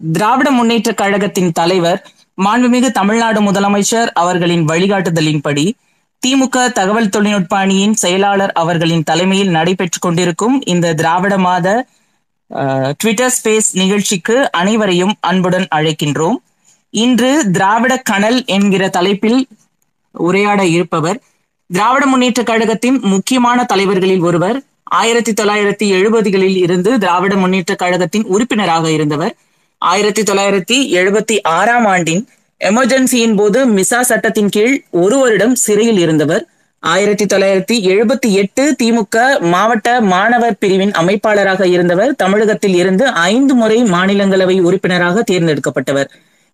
[0.00, 2.00] திராவிட முன்னேற்ற கழகத்தின் தலைவர்
[2.42, 5.74] மாண்புமிகு தமிழ்நாடு முதலமைச்சர் அவர்களின் வழிகாட்டுதலின்படி
[6.22, 11.86] திமுக தகவல் தொழில்நுட்ப அணியின் செயலாளர் அவர்களின் தலைமையில் நடைபெற்றுக் கொண்டிருக்கும் இந்த திராவிட மாத
[13.00, 16.36] ட்விட்டர் ஸ்பேஸ் நிகழ்ச்சிக்கு அனைவரையும் அன்புடன் அழைக்கின்றோம்.
[16.94, 19.48] இன்று திராவிட கனல் என்கிற தலைப்பில்
[20.14, 21.18] உரையாட இருப்பவர்
[21.70, 24.58] திராவிட முன்னேற்ற கழகத்தின் முக்கியமான தலைவர்களில் ஒருவர்
[24.92, 29.34] ஆயிரத்தி தொள்ளாயிரத்தி எழுபதுகளில் இருந்து திராவிட முன்னேற்ற கழகத்தின் உறுப்பினராக இருந்தவர்
[29.90, 32.22] ஆயிரத்தி தொள்ளாயிரத்தி எழுபத்தி ஆறாம் ஆண்டின்
[32.60, 36.44] எமர்ஜென்சியின் போது மிசா சட்டத்தின் கீழ் ஒரு வருடம் சிறையில் இருந்தவர்.
[36.82, 39.16] ஆயிரத்தி தொள்ளாயிரத்தி எழுபத்தி எட்டு திமுக
[39.52, 42.14] மாவட்ட மாணவர் பிரிவின் அமைப்பாளராக இருந்தவர்.
[42.22, 46.08] தமிழகத்தில் இருந்து ஐந்து முறை மாநிலங்களவை உறுப்பினராக தேர்ந்தெடுக்கப்பட்டவர்.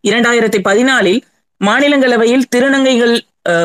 [0.09, 1.21] இரண்டாயிரத்தி பதினாலில்
[1.61, 3.17] மாநிலங்களவையில் திருநங்கைகள்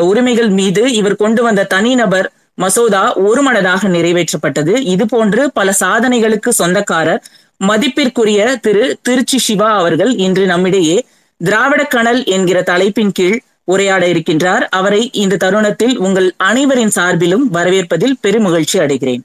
[0.09, 4.73] உரிமைகள் மீது இவர் கொண்டு வந்த தனிநபர் மசோதா ஒருமனதாக நிறைவேற்றப்பட்டது.
[4.93, 7.21] இதுபோன்று பல சாதனைகளுக்கு சொந்தக்காரர்
[7.59, 11.07] மதிப்பிற்குரிய திரு திருச்சி சிவா அவர்கள் இன்று நம்மிடையே
[11.37, 14.67] திராவிட கனல் என்கிற தலைப்பின் கீழ் உரையாட இருக்கின்றார்.
[14.69, 19.23] அவரை இந்த தருணத்தில் உங்கள் அனைவரின் சார்பிலும் வரவேற்பதில் பெருமகிழ்ச்சி அடைகிறேன்.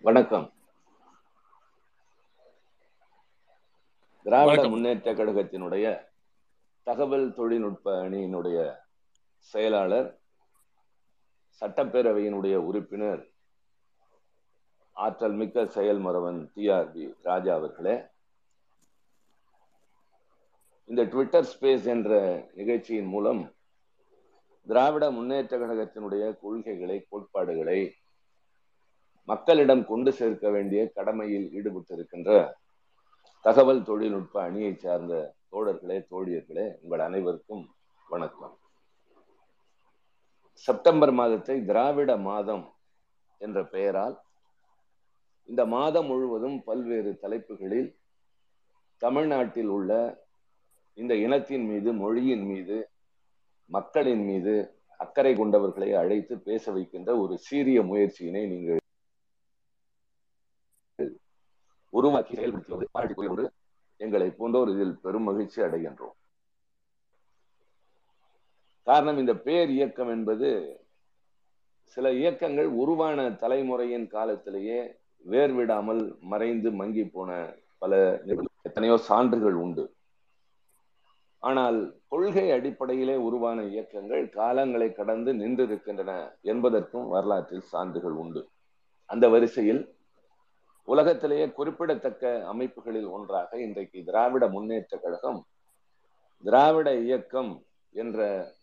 [0.00, 0.52] வணக்கம்.
[4.26, 4.68] திராவிட.
[4.68, 6.09] முன்னேற்ற கழகத்தினுடைய
[6.86, 8.58] தகவல் தொழில்நுட்ப அணியினுடைய
[9.54, 10.08] செயலாளர்
[11.62, 13.22] சட்டப்பேரவையினுடைய உறுப்பினர்
[14.96, 17.94] ஆற்றல் மிக்க செயல்மறவன் டிஆர்பி ராஜா அவர்களே.
[20.88, 22.12] இந்த ட்விட்டர் ஸ்பேஸ் என்ற
[22.54, 23.42] நிகழ்ச்சியின் மூலம்
[24.66, 27.80] திராவிட முன்னேற்ற கழகத்தினுடைய கொள்கைகளை கோட்பாடுகளை
[29.28, 32.30] மக்களிடம் கொண்டு சேர்க்க வேண்டிய கடமையில் ஈடுபட்டிருக்கின்ற
[33.44, 35.14] தகவல் தொழில்நுட்ப அணியை சார்ந்த
[35.52, 37.62] தோழர்களே தோழியர்களே உங்கள் அனைவருக்கும்
[38.06, 38.54] வணக்கம்.
[40.64, 42.64] செப்டம்பர் மாதத்தை திராவிட மாதம்
[43.40, 44.16] என்ற பெயரால்
[45.48, 47.88] இந்த மாதம் முழுவதும் பல்வேறு தலைப்புகளில்
[49.02, 49.92] தமிழ்நாட்டில் உள்ள
[50.98, 52.78] இந்த இனத்தின் மீது மொழியின் மீது
[53.70, 54.54] மக்களின் மீது
[55.00, 58.78] அக்கறை கொண்டவர்களை அழைத்து பேச வைக்கின்ற ஒரு சீரிய முயற்சியினை நீங்கள்
[61.92, 63.44] உருவாக்கி செயல்படுத்தி பாராட்டிக் கொண்டு
[64.04, 66.16] எங்களை போன்றோர் இதில் பெரும் மகிழ்ச்சி அடைகின்றோம்.
[68.86, 70.48] காரணம் இந்த பேர் இயக்கம் என்பது
[71.96, 74.80] சில இயக்கங்கள் உருவான தலைமுறையின் காலத்திலேயே
[75.24, 76.02] வேர்விடாமல்
[76.32, 77.30] மறைந்து மங்கி போன
[77.82, 77.94] பல
[78.68, 79.84] எத்தனையோ சான்றுகள் உண்டு.
[81.42, 81.78] ஆனால்
[82.12, 86.12] கொள்கை அடிப்படையிலே உருவான இயக்கங்கள் காலங்களை கடந்து நின்றிருக்கின்றன
[86.52, 88.42] என்பதற்கும் வரலாற்றில் சான்றுகள் உண்டு.
[89.10, 89.82] அந்த வரிசையில்
[90.84, 95.46] உலகத்திலேயே குறிப்பிடத்தக்க அமைப்புகளில் ஒன்றாக இன்றைக்கு திராவிட முன்னேற்ற கழகம்
[96.44, 98.18] திராவிட இயக்கம் என்ற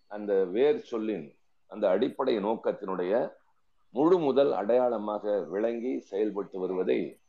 [0.07, 3.31] அந்த வேர் சொல்லின் அந்த அடிப்படை நோக்கத்தினுடைய
[3.89, 7.19] முழு முதல் அடையாளமாக விளங்கி செயல்பட்டு வருவதை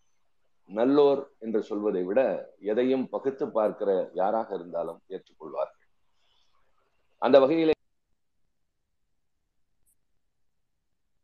[0.71, 2.21] நல்லோர் என்று சொல்வதை விட
[2.61, 5.87] எதையும் பகுத்து பார்க்கிற யாராக இருந்தாலும் ஏற்றுக்கொள்வார்கள்.
[7.19, 7.73] அந்த வகையிலே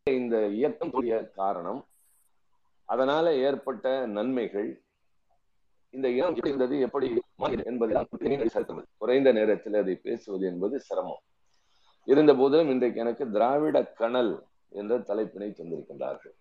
[0.07, 0.91] இந்த இயக்கம்
[1.35, 1.87] காரணம்
[2.85, 4.83] அதனால ஏற்பட்ட நன்மைகள்
[5.91, 7.23] இந்த இனம் எப்படி இருந்தது எப்படி
[7.65, 8.07] என்பது
[8.99, 11.23] குறைந்த நேரத்தில் அதை பேசுவது என்பது சிரமம்.
[12.05, 16.35] இருந்த போதிலும் இன்றைக்கு எனக்கு திராவிட கணல் என்ற தலைப்பினை தந்திருக்கின்றார்கள்.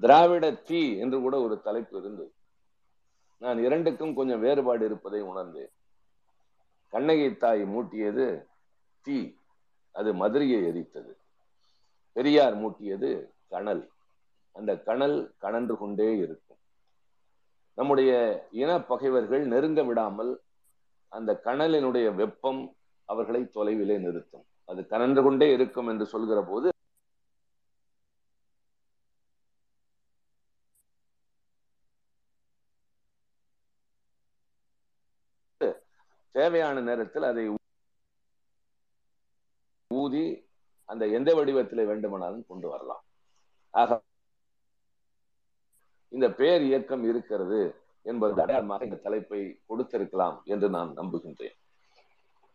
[0.00, 2.32] திராவிட தீ என்று கூட ஒரு தலைப்பு இருந்தது.
[3.38, 5.72] நான் இரண்டுக்கும் கொஞ்சம் வேறுபாடு இருப்பதை உணர்ந்தேன்.
[6.88, 8.44] கண்ணகி தாய் மூட்டியது
[9.00, 9.36] தீ
[9.92, 11.16] அது மதுரையை எரித்தது.
[12.12, 13.92] பெரியார் மூட்டியது கணல்
[14.58, 16.60] அந்த கணல் கனன்று கொண்டே இருக்கும்.
[17.78, 18.12] நம்முடைய
[18.62, 20.32] இன பகைவர்கள் நெருங்க விடாமல்
[21.12, 22.62] அந்த கணலினுடைய வெப்பம்
[23.08, 24.46] அவர்களை தொலைவிலே நிறுத்தும்.
[24.70, 26.68] அது கனன்று கொண்டே இருக்கும் என்று சொல்கிற போது
[36.38, 37.42] தேவையான நேரத்தில் அதை
[39.90, 40.24] ஊதி
[40.88, 43.04] அந்த எந்த வடிவத்தில் வேண்டுமானாலும் கொண்டு வரலாம்.
[43.74, 44.00] ஆக
[46.14, 47.60] இந்த பேர் இயக்கம் இருக்கிறது
[48.10, 51.56] என்பது அடையாளமாக இந்த தலைப்பை கொடுத்திருக்கலாம் என்று நான் நம்புகின்றேன்.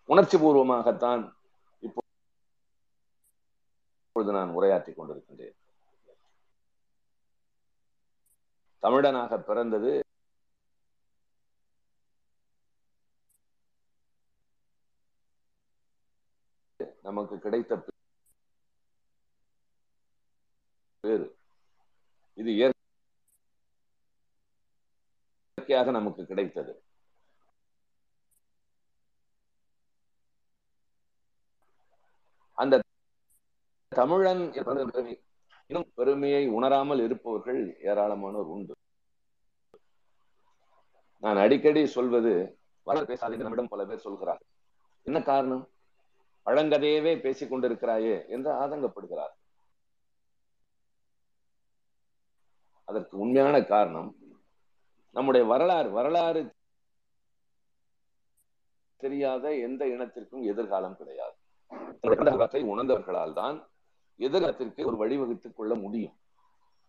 [0.06, 1.23] உணர்ச்சி பூர்வமாகத்தான்
[1.79, 2.07] இப்பொழுது
[4.38, 5.56] நான் உரையாற்றிக் கொண்டிருக்கின்றேன்.
[8.83, 9.91] தமிழனாக பிறந்தது
[17.07, 17.73] நமக்கு கிடைத்த
[21.00, 21.27] பேரு.
[22.41, 22.51] இது
[25.80, 26.72] இயற்கையாக நமக்கு கிடைத்தது.
[32.58, 32.76] அந்த
[33.92, 34.42] தமிழன்
[35.70, 37.60] இன்னும் பெருமையை உணராமல் இருப்பவர்கள்
[37.90, 38.74] ஏராளமானோர் உண்டு.
[41.24, 42.31] நான் அடிக்கடி சொல்வது
[42.88, 44.42] வளர் பேசாதீங்க நம்மிடம் பல பேர் சொல்கிறார்
[45.06, 45.64] என்ன காரணம்?
[46.46, 49.34] பழங்கதையவே பேசிக் கொண்டிருக்கிறாயே என்று ஆதங்கப்படுகிறார்
[52.88, 54.10] அதற்கு உண்மையான காரணம்
[55.11, 56.53] நம்முடைய வரலாறு வரலாறு
[58.97, 61.35] தெரியாத எந்த இனத்திற்கும் எதிர்காலம் கிடையாது.
[62.51, 63.67] உணர்ந்தவர்களால் தான்
[64.19, 66.15] எதிர்காலத்திற்கு ஒரு வழிவகுத்துக் கொள்ள முடியும்.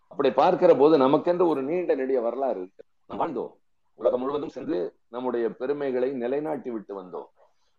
[0.09, 2.71] அப்படி பார்க்கிற போது நமக்கென்று ஒரு நீண்ட நெடிய வரலாறு
[3.09, 3.53] வாழ்ந்தோம்.
[3.95, 7.29] உலகம் முழுவதும் சென்று நம்முடைய பெருமைகளை நிலைநாட்டி விட்டு வந்தோம்.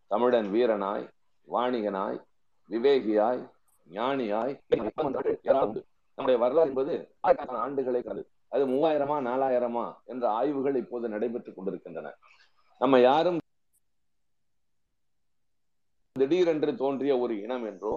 [0.07, 1.07] தமிழன் வீரனாய்
[1.47, 2.23] வாணிகனாய்
[2.69, 3.49] விவேகியாய்
[3.89, 4.59] ஞானியாய்
[6.15, 8.30] நம்முடைய வரலாறு என்பது ஆண்டுகளை கடந்து.
[8.53, 12.09] அது மூவாயிரமா நாலாயிரமா என்ற ஆய்வுகள் இப்போது நடைபெற்றுக் கொண்டிருக்கின்றன.
[12.81, 13.39] நம்ம யாரும்
[16.19, 17.93] திடீரென்று தோன்றிய ஒரு இனம் என்றோ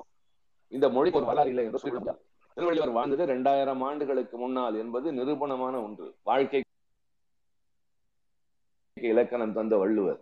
[0.69, 2.15] இந்த மொழிக்கு ஒரு வரலாறு இல்லை என்று சொல்ல
[2.55, 6.06] திருவள்ளுவர் வாழ்ந்தது இரண்டாயிரம் ஆண்டுகளுக்கு முன்னால் என்பது நிரூபணமான ஒன்று.
[6.23, 6.61] வாழ்க்கை
[9.12, 10.21] இலக்கணம் தந்த வள்ளுவர்.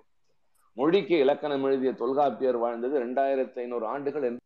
[0.76, 4.40] மொழிக்கு இலக்கணம் எழுதிய தொல்காப்பியர் வாழ்ந்தது இரண்டாயிரத்தி ஐநூறு ஆண்டுகள் என்று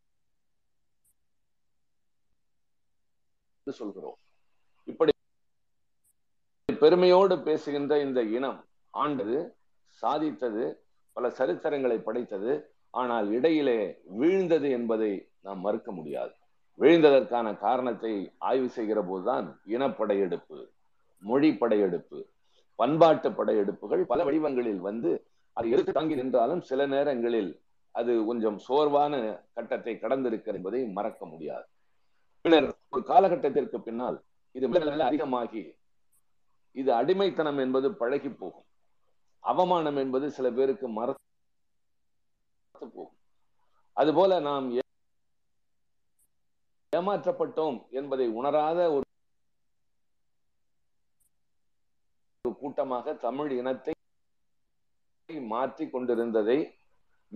[3.80, 4.18] சொல்கிறோம்.
[6.80, 8.58] பெருமையோடு பேசுகின்ற இந்த இனம்
[8.94, 9.38] ஆண்டது
[10.02, 10.64] சாதித்தது
[11.16, 12.52] பல சரித்திரங்களை படைத்தது
[12.94, 13.78] ஆனால் இடையிலே
[14.20, 15.12] வீழ்ந்தது என்பதை
[15.42, 16.32] நாம் மறுக்க முடியாது.
[16.80, 20.58] வீழ்ந்ததற்கான காரணத்தை ஆய்வு செய்கிற போதுதான் இனப்படையெடுப்பு
[21.22, 22.18] மொழி படையெடுப்பு
[22.78, 25.10] பண்பாட்டு படையெடுப்புகள் பல வடிவங்களில் வந்து
[25.56, 27.50] அது எடுத்து தாங்கி நின்றாலும் சில நேரங்களில்
[27.94, 29.14] அது கொஞ்சம் சோர்வான
[29.54, 31.66] கட்டத்தை கடந்திருக்கிறது என்பதை மறக்க முடியாது.
[32.44, 34.18] பின்னர் ஒரு காலகட்டத்திற்கு பின்னால்
[34.54, 35.62] இது அதிகமாகி
[36.80, 38.66] இது அடிமைத்தனம் என்பது பழகி போகும்.
[39.44, 41.22] அவமானம் என்பது சில பேருக்கு மறத்து
[42.96, 43.16] போகும்.
[44.00, 44.66] அதுபோல நாம்
[46.92, 49.04] ஏமாற்றப்பட்டோம் என்பதை உணராத ஒரு
[52.62, 53.94] கூட்டமாக தமிழ் இனத்தை
[55.52, 56.58] மாற்றி கொண்டிருந்ததை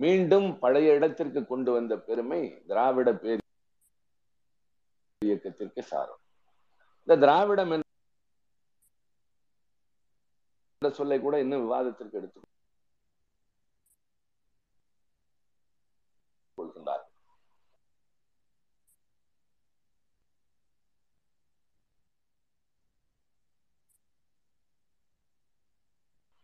[0.01, 3.41] மீண்டும் பழைய இடத்திற்கு கொண்டு வந்த பெருமை திராவிட பேர்
[5.21, 6.21] இயக்கத்திற்கு சாரும்.
[7.01, 7.89] இந்த திராவிடம் என்ற
[10.91, 12.39] சொல்லை கூட இன்னும் விவாதத்திற்கு எடுத்து
[16.57, 17.05] கொள்கின்றார்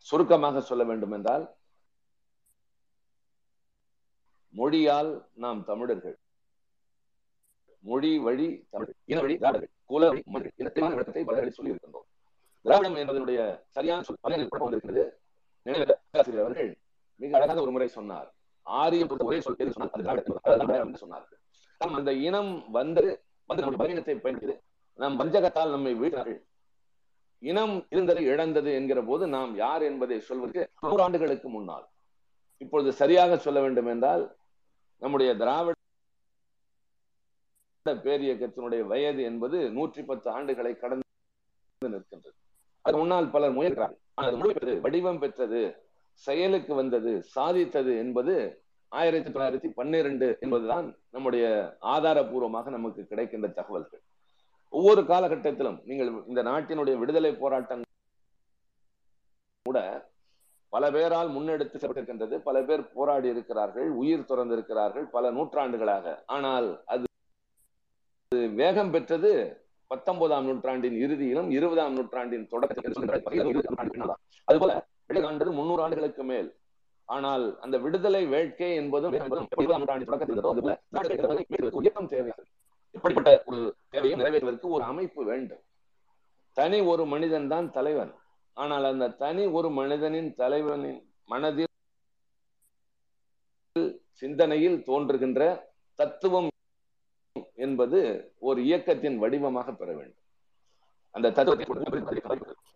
[0.07, 1.45] சுருக்கமாக சொல்ல வேண்டும் என்றால்
[4.53, 6.17] மொழியால் நாம் தமிழர்கள்
[7.83, 9.35] மொழி வழி தமிழ் இன வழி
[9.85, 10.49] குல வழி மொழி
[11.51, 12.07] சொல்லி இருக்கின்றோம்
[12.67, 13.39] திராவிடம் என்பதனுடைய
[13.75, 15.03] சரியான சொல் பலரில் குழப்பம் வந்திருக்கிறது.
[15.65, 15.85] நினைவு
[16.43, 16.69] அவர்கள்
[17.21, 18.27] மிக அழகாக ஒரு முறை சொன்னார்.
[18.65, 21.39] ஆரியம் ஒரே சொல் பேர் சொன்னார் அது திராவிடம் சொன்னார்கள்.
[21.81, 23.09] நம் அந்த இனம் வந்தது
[23.49, 24.55] வந்து நம்முடைய பலவீனத்தை பயன்படுது
[24.99, 26.39] நம் வஞ்சகத்தால் நம்மை வீழ்த்தார்கள்
[27.43, 31.85] இனம் இருந்தது இழந்தது என்கிற போது நாம் யார் என்பதை சொல்வதற்கு நூறாண்டுகளுக்கு முன்னால்.
[32.63, 34.23] இப்பொழுது சரியாக சொல்ல வேண்டும் என்றால்
[35.01, 35.75] நம்முடைய திராவிட
[38.07, 41.05] பேரியக்கத்தினுடைய வயது என்பது நூற்றி பத்து ஆண்டுகளை கடந்து
[41.95, 42.37] நிற்கின்றது.
[42.87, 45.61] அது முன்னால் பலர் முயல்கிறார்கள் அது முழு பெற்றது வடிவம் பெற்றது
[46.23, 48.35] செயலுக்கு வந்தது சாதித்தது என்பது
[48.91, 50.85] ஆயிரத்தி தொள்ளாயிரத்தி பன்னிரண்டு என்பதுதான்
[51.15, 51.45] நம்முடைய
[51.93, 54.01] ஆதாரபூர்வமாக நமக்கு கிடைக்கின்ற தகவல்கள்.
[54.73, 57.83] ஒவ்வொரு காலகட்டத்திலும் நீங்கள் இந்த நாட்டினுடைய விடுதலை போராட்டம்
[59.65, 59.79] கூட
[60.73, 62.35] பல பேரால் முன்னெடுத்து செல்லப்பட்டிருக்கின்றது.
[62.47, 66.15] பல பேர் போராடி இருக்கிறார்கள் உயிர் துறந்திருக்கிறார்கள் பல நூற்றாண்டுகளாக.
[66.35, 67.05] ஆனால் அது
[68.61, 69.31] வேகம் பெற்றது
[69.91, 72.95] பத்தொன்பதாம் நூற்றாண்டின் இறுதியிலும் இருபதாம் நூற்றாண்டின் தொடக்கத்தில்
[74.49, 74.71] அதுபோல
[75.09, 76.49] வெளியாண்டது முன்னூறு ஆண்டுகளுக்கு மேல்.
[77.09, 79.13] ஆனால் அந்த விடுதலை வேட்கை என்பதும்
[81.83, 82.49] இயக்கம் தேவையானது
[82.95, 83.59] இப்படிப்பட்ட ஒரு
[83.93, 85.63] தேவையை நிறைவேற்றுவதற்கு ஒரு அமைப்பு வேண்டும்.
[86.57, 88.11] தனி ஒரு மனிதன் தான் தலைவன்.
[88.57, 91.01] ஆனால் அந்த தனி ஒரு மனிதனின் தலைவனின்
[91.31, 91.73] மனதில்
[94.21, 95.41] சிந்தனையில் தோன்றுகின்ற
[95.99, 96.49] தத்துவம்
[97.57, 97.99] என்பது
[98.47, 100.23] ஒரு இயக்கத்தின் வடிவமாக பெற வேண்டும்.
[101.15, 101.65] அந்த தத்துவத்தை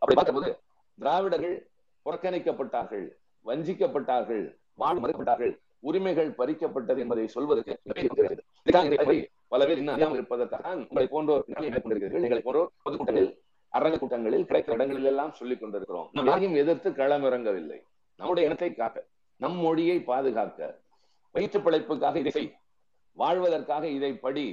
[0.01, 0.49] அப்படி பார்த்தபோது
[0.97, 1.57] திராவிடர்கள்
[2.05, 3.05] புறக்கணிக்கப்பட்டார்கள்
[3.45, 4.43] வஞ்சிக்கப்பட்டார்கள்
[4.81, 5.53] வாழ் மறுக்கப்பட்டார்கள்
[5.89, 7.73] உரிமைகள் பறிக்கப்பட்டது என்பதை சொல்வதற்கு
[9.51, 11.45] பல பேர் இன்னும் அறியாமல் இருப்பதற்காக உங்களை போன்றோர்
[12.19, 13.31] எங்களை போன்றோர் பொதுக்கூட்டங்களில்
[13.73, 16.07] அரங்க கூட்டங்களில் கிடைக்கிற இடங்களில் எல்லாம் சொல்லிக் கொண்டிருக்கிறோம்.
[16.29, 17.79] யாரையும் எதிர்த்து களமிறங்கவில்லை
[18.19, 19.03] நம்முடைய இனத்தை காக்க
[19.41, 20.59] நம் மொழியை பாதுகாக்க
[21.35, 22.43] வயிற்று பிழைப்புக்காக இதை
[23.17, 24.45] வாழ்வதற்காக இதை படி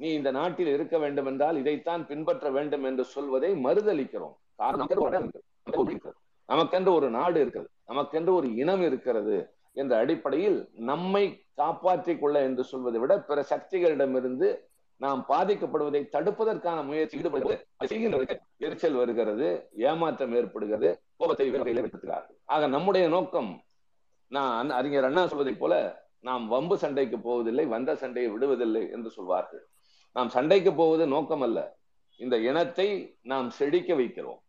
[0.00, 4.36] நீ இந்த நாட்டில் இருக்க வேண்டும் என்றால் இதைத்தான் பின்பற்ற வேண்டும் என்று சொல்வதை மறுதளிக்கிறோம்
[6.48, 7.70] நமக்கென்று ஒரு நாடு இருக்கிறது.
[7.86, 9.36] நமக்கென்று ஒரு இனம் இருக்கிறது
[9.76, 10.58] என்ற அடிப்படையில்
[10.90, 11.24] நம்மை
[11.54, 14.48] காப்பாற்றிக் கொள்ள என்று சொல்வதை விட பிற சக்திகளிடமிருந்து
[15.00, 17.56] நாம் பாதிக்கப்படுவதை தடுப்பதற்கான முயற்சி ஈடுபடுவது
[18.66, 19.48] எரிச்சல் வருகிறது
[19.90, 21.46] ஏமாற்றம் ஏற்படுகிறது கோபத்தை
[22.56, 23.50] ஆக நம்முடைய நோக்கம்
[24.32, 25.74] நான் அறிஞர் அண்ணா சொல்வதைப் போல
[26.20, 29.62] நாம் வம்பு சண்டைக்கு போவதில்லை வந்த சண்டையை விடுவதில்லை என்று சொல்வார்கள்.
[30.18, 31.78] நாம் சண்டைக்கு போவது நோக்கம் அல்ல
[32.16, 34.40] இந்த இனத்தை நாம் செழிக்க வைக்கிறோம்.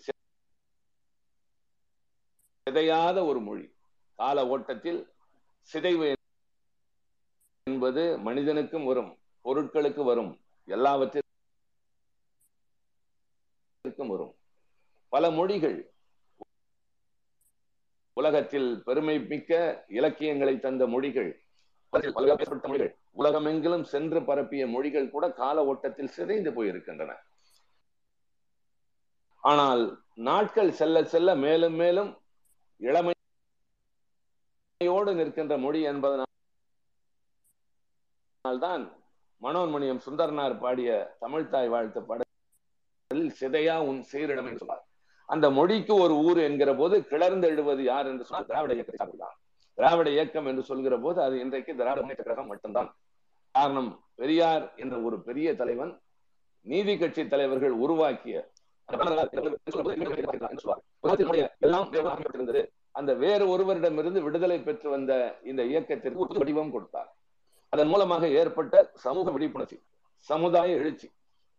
[2.64, 3.74] சிதையாத ஒரு மொழி.
[4.14, 5.12] கால ஓட்டத்தில்
[5.60, 6.12] சிதைவு
[7.62, 11.32] என்பது மனிதனுக்கும் வரும் பொருட்களுக்கு வரும் எல்லாவற்றிற்கும்
[13.96, 14.36] வரும்.
[15.08, 15.93] பல மொழிகள்
[18.16, 21.30] உலகத்தில் பெருமை மிக்க இலக்கியங்களை தந்த மொழிகள்.
[21.92, 22.96] மொழிகள்.
[23.18, 27.12] உலகமெங்கிலும் சென்று பரப்பிய மொழிகள் கூட கால ஓட்டத்தில் சிதைந்து போயிருக்கின்றன.
[29.44, 29.82] ஆனால்
[30.28, 32.10] நாட்கள் செல்ல செல்ல மேலும் மேலும்
[32.80, 33.14] இளமையோடு
[35.14, 36.24] நிற்கின்ற மொழி என்பதனால்தான்
[39.42, 44.84] மனோன்மணியம் சுந்தரனார் பாடிய தமிழ்தாய் வாழ்த்து பாடலில் சிதையா உன் சீரிடம் என்று சொன்னார்.
[45.28, 49.36] அந்த மொழிக்கு ஒரு ஊர் என்கிற போது கிளர்ந்து எழுவது யார் என்று சொன்னால் திராவிட இயக்கத்தை தான்.
[49.78, 52.90] திராவிட இயக்கம் என்று சொல்கிற போது அது இன்றைக்கு திராவிட முன்னேற்ற கழகம் மட்டும்தான்.
[53.54, 53.90] காரணம்
[54.20, 55.92] பெரியார் என்ற ஒரு பெரிய தலைவன்
[56.66, 58.36] நீதி கட்சி தலைவர்கள் உருவாக்கிய
[61.64, 61.88] எல்லாம்
[63.00, 65.12] அந்த வேறு ஒருவரிடமிருந்து விடுதலை பெற்று வந்த
[65.50, 67.08] இந்த இயக்கத்திற்கு ஒரு வடிவம் கொடுத்தார்.
[67.72, 69.78] அதன் மூலமாக ஏற்பட்ட சமூக விழிப்புணர்ச்சி
[70.28, 71.08] சமுதாய எழுச்சி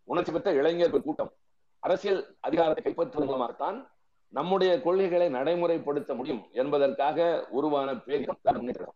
[0.08, 1.32] உணர்ச்சி பெற்ற இளைஞர்கள் கூட்டம்
[1.86, 3.78] அரசியல் அதிகாரத்தை கைப்பற்றுவது மூலமாகத்தான்
[4.32, 7.18] நம்முடைய கொள்கைகளை நடைமுறைப்படுத்த முடியும் என்பதற்காக
[7.58, 8.94] உருவான பேரிடம்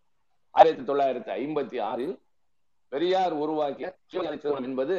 [0.55, 2.15] ஆயிரத்தி தொள்ளாயிரத்தி ஐம்பத்தி ஆறில்
[2.93, 4.97] பெரியார் உருவாக்கிய திருமணம் என்பது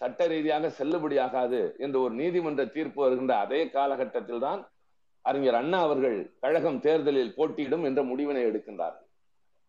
[0.00, 4.60] சட்ட ரீதியாக செல்லுபடியாகாது என்று ஒரு நீதிமன்ற தீர்ப்பு வருகின்ற அதே காலகட்டத்தில் தான்
[5.24, 9.06] அறிஞர் அண்ணா அவர்கள் கழகம் தேர்தலில் போட்டியிடும் என்ற முடிவினை எடுக்கின்றார்கள்.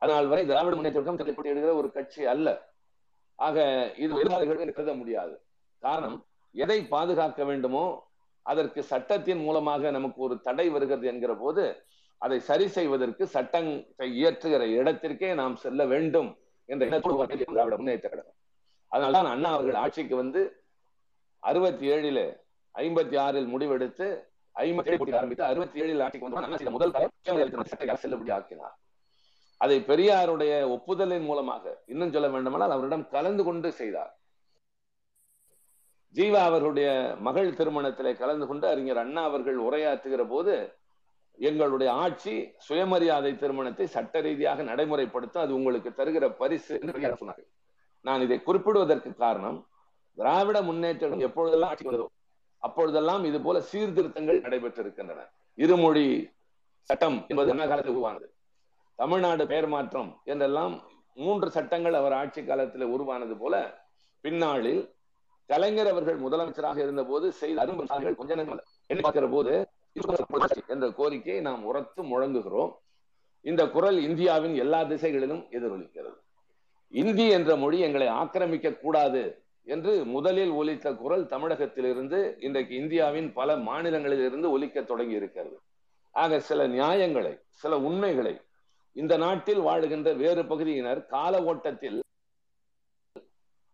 [0.02, 2.48] அதனால் வரை திராவிட முன்னேற்றம் போட்டியிடுகிற ஒரு கட்சி அல்ல.
[3.40, 3.58] ஆக
[4.04, 4.12] இது
[4.76, 5.36] கருத முடியாது.
[5.84, 6.18] காரணம்
[6.56, 7.86] எதை பாதுகாக்க வேண்டுமோ
[8.46, 11.64] அதற்கு சட்டத்தின் மூலமாக நமக்கு ஒரு தடை வருகிறது என்கிற போது
[12.18, 16.30] அதை சரி செய்வதற்கு சட்டத்தை இயற்றுகிற இடத்திற்கே நாம் செல்ல வேண்டும்
[16.66, 18.38] என்ற திராவிட முன்னேற்ற கழகம்.
[18.92, 20.42] அதனால்தான் அண்ணா அவர்கள் ஆட்சிக்கு வந்து
[21.40, 22.24] அறுபத்தி ஏழில்
[22.76, 24.08] ஐம்பத்தி ஆறில் முடிவெடுத்து
[24.56, 28.76] ஐம்பத்தி ஏழு ஆரம்பித்து அறுபத்தி ஏழில் ஆட்சிக்கு வந்து முதல் சட்டத்தை செல்லுபடி ஆக்கினார்.
[29.58, 34.14] அதை பெரியாருடைய ஒப்புதலின் மூலமாக இன்னும் சொல்ல வேண்டுமானால் அவரிடம் கலந்து கொண்டு செய்தார்.
[36.16, 36.90] ஜீவா அவர்களுடைய
[37.28, 40.54] மகள் திருமணத்திலே கலந்து கொண்டு அறிஞர் அண்ணா அவர்கள் உரையாற்றுகிற போது
[41.40, 42.34] எங்களுடைய ஆட்சி
[42.68, 47.50] சுயமரியாதை திருமணத்தை சட்ட ரீதியாக நடைமுறைப்படுத்த அது உங்களுக்கு தருகிற பரிசு என்று சொன்னார்கள்.
[48.06, 49.60] நான் இதை குறிப்பிடுவதற்கு காரணம்
[50.18, 52.08] திராவிட முன்னேற்றம் எப்பொழுதெல்லாம் ஆட்சி வருதோ
[52.64, 55.22] அப்பொழுதெல்லாம் இது போல சீர்திருத்தங்கள் நடைபெற்றிருக்கின்றன.
[55.58, 56.08] இருமொழி
[56.90, 58.28] சட்டம் என்பது என்ன காலத்தில் உருவானது?
[59.00, 60.74] தமிழ்நாடு பெயர் மாற்றம் என்றெல்லாம்
[61.18, 63.56] மூன்று சட்டங்கள் அவர் ஆட்சி காலத்தில் உருவானது போல
[64.24, 64.82] பின்னாளில்
[65.50, 69.54] கலைஞர் அவர்கள் முதலமைச்சராக இருந்த போது செய்த அரும்பு கொஞ்ச என்ன பார்க்கிற போது
[70.74, 72.72] என்ற கோரிக்கையை நாம் உரத்து முழங்குகிறோம்.
[73.46, 76.18] இந்த குரல் இந்தியாவின் எல்லா திசைகளிலும் எதிரொலிக்கிறது.
[76.94, 79.24] இந்தி என்ற மொழி எங்களை ஆக்கிரமிக்க கூடாது
[79.68, 85.58] என்று முதலில் ஒலித்த குரல் தமிழகத்திலிருந்து இன்றைக்கு இந்தியாவின் பல மாநிலங்களில் இருந்து ஒலிக்க தொடங்கி இருக்கிறது
[86.16, 88.36] ஆக சில நியாயங்களை சில உண்மைகளை
[88.96, 92.00] இந்த நாட்டில் வாழுகின்ற வேறு பகுதியினர் கால ஓட்டத்தில்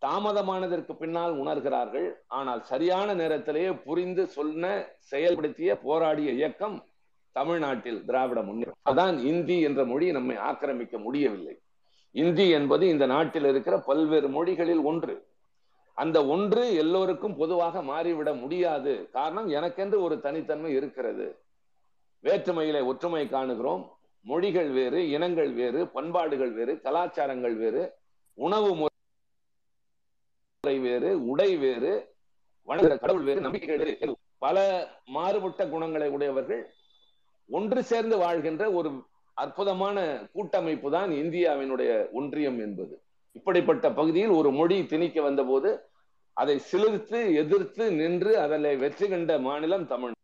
[0.06, 2.08] தாமதமானதற்கு பின்னால் உணர்கிறார்கள்.
[2.28, 4.74] ஆனால் சரியான நேரத்திலேயே புரிந்து சொன்ன
[5.12, 6.78] செயல்படுத்திய போராடிய இயக்கம்
[7.32, 11.56] தமிழ்நாட்டில் திராவிட முன்னேற்றம் அதான் இந்தி என்ற மொழி நம்மை ஆக்கிரமிக்க முடியவில்லை.
[12.16, 15.16] இந்தி என்பது இந்த நாட்டில் இருக்கிற பல்வேறு மொழிகளில் ஒன்று.
[15.98, 18.94] அந்த ஒன்று எல்லோருக்கும் பொதுவாக மாறிவிட முடியாது.
[19.12, 21.28] காரணம் எனக்கென்று ஒரு தனித்தன்மை இருக்கிறது.
[22.24, 23.84] வேற்றுமையிலே ஒற்றுமை காணுகிறோம்.
[24.26, 27.84] மொழிகள் வேறு இனங்கள் வேறு பண்பாடுகள் வேறு கலாச்சாரங்கள் வேறு
[28.38, 28.95] உணவு முறை
[30.86, 32.18] வேறு உடை வேறு
[32.68, 36.74] வணங்குற கடவுள் வேறு நம்பிக்கை பல மாறுபட்ட குணங்களை உடையவர்கள்
[37.50, 39.04] ஒன்று சேர்ந்து வாழ்கின்ற ஒரு
[39.34, 43.02] அற்புதமான கூட்டமைப்பு தான் இந்தியாவினுடைய ஒன்றியம் என்பது.
[43.32, 45.90] இப்படிப்பட்ட பகுதியில் ஒரு மொழி திணிக்க வந்தபோது
[46.34, 50.16] அதை சிலிர்த்து எதிர்த்து நின்று அதில் வெற்றி கண்ட மாநிலம் தமிழ்நாடு.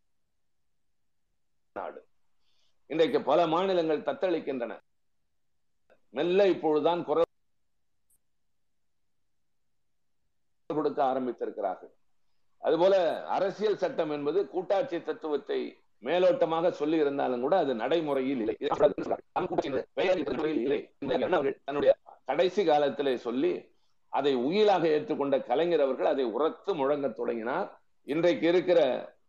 [2.89, 4.77] இன்றைக்கு பல மாநிலங்கள் தத்தளிக்கின்றன.
[6.10, 7.29] மெல்ல இப்பொழுதுதான் குரல்
[11.03, 11.91] கொடுக்க ஆரம்பித்திருக்கிறார்கள்.
[12.58, 18.58] அதுபோல அரசியல் சட்டம் என்பது கூட்டாட்சி தத்துவத்தை மேலோட்டமாக சொல்லி இருந்தாலும் கூட அது நடைமுறையில் இல்லை.
[20.41, 20.89] இல்லை.
[21.63, 23.70] தன்னுடைய கடைசி காலத்திலே சொல்லி
[24.10, 27.81] அதை உயிலாக ஏற்றுக்கொண்ட கலைஞர் அவர்கள் அதை உரத்து முழங்க தொடங்கினார்.
[28.03, 28.79] இன்றைக்கு இருக்கிற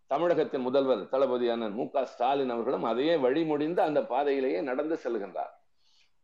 [0.07, 5.53] தமிழகத்தின் முதல்வர் தளபதியான மு க ஸ்டாலின் அவர்களும் அதையே வழிமுடிந்து அந்த பாதையிலேயே நடந்து செல்கின்றார்.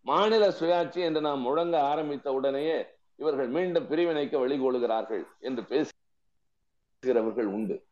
[0.01, 7.85] மாநில சுயாட்சி என்று நாம் முழங்க ஆரம்பித்த உடனேயே இவர்கள் மீண்டும் பிரிவினைக்கு வழிகோலுகிறார்கள் என்று பேசுகிறவர்கள் உண்டு.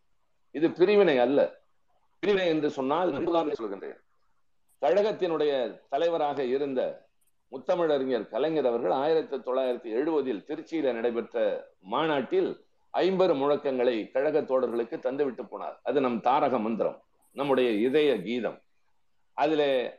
[0.50, 1.60] இது பிரிவினை அல்ல.
[2.18, 3.98] பிரிவினை என்று சொன்னால் சொல்கின்றேன்.
[4.80, 7.08] கழகத்தினுடைய தலைவராக இருந்த
[7.50, 15.76] முத்தமிழறிஞர் கலைஞர் அவர்கள் ஆயிரத்தி தொள்ளாயிரத்தி எழுபதில் திருச்சியில நடைபெற்ற மாநாட்டில் ஐம்பது முழக்கங்களை கழக தோழர்களுக்கு தந்துவிட்டு போனார்.
[15.82, 17.02] அது நம் தாரக மந்திரம்
[17.32, 18.62] நம்முடைய இதய கீதம்.
[19.32, 19.92] அதிலே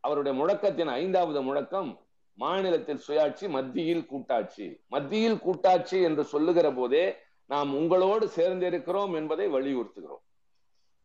[0.00, 2.07] அவருடைய முழக்கத்தின் ஐந்தாவது முழக்கம்
[2.42, 4.66] மாநிலத்தில் சுயாட்சி மத்தியில் கூட்டாட்சி.
[4.94, 7.04] மத்தியில் கூட்டாட்சி என்று சொல்லுகிற போதே
[7.52, 10.22] நாம் உங்களோடு சேர்ந்திருக்கிறோம் என்பதை வலியுறுத்துகிறோம்.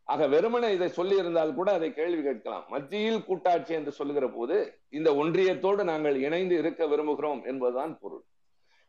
[0.07, 2.65] ஆக வெறுமனை இதை சொல்லி இருந்தால் கூட அதை கேள்வி கேட்கலாம்.
[2.69, 4.55] மத்தியில் கூட்டாட்சி என்று சொல்லுகிற போது
[4.89, 8.23] இந்த ஒன்றியத்தோடு நாங்கள் இணைந்து இருக்க விரும்புகிறோம் என்பதுதான் பொருள்.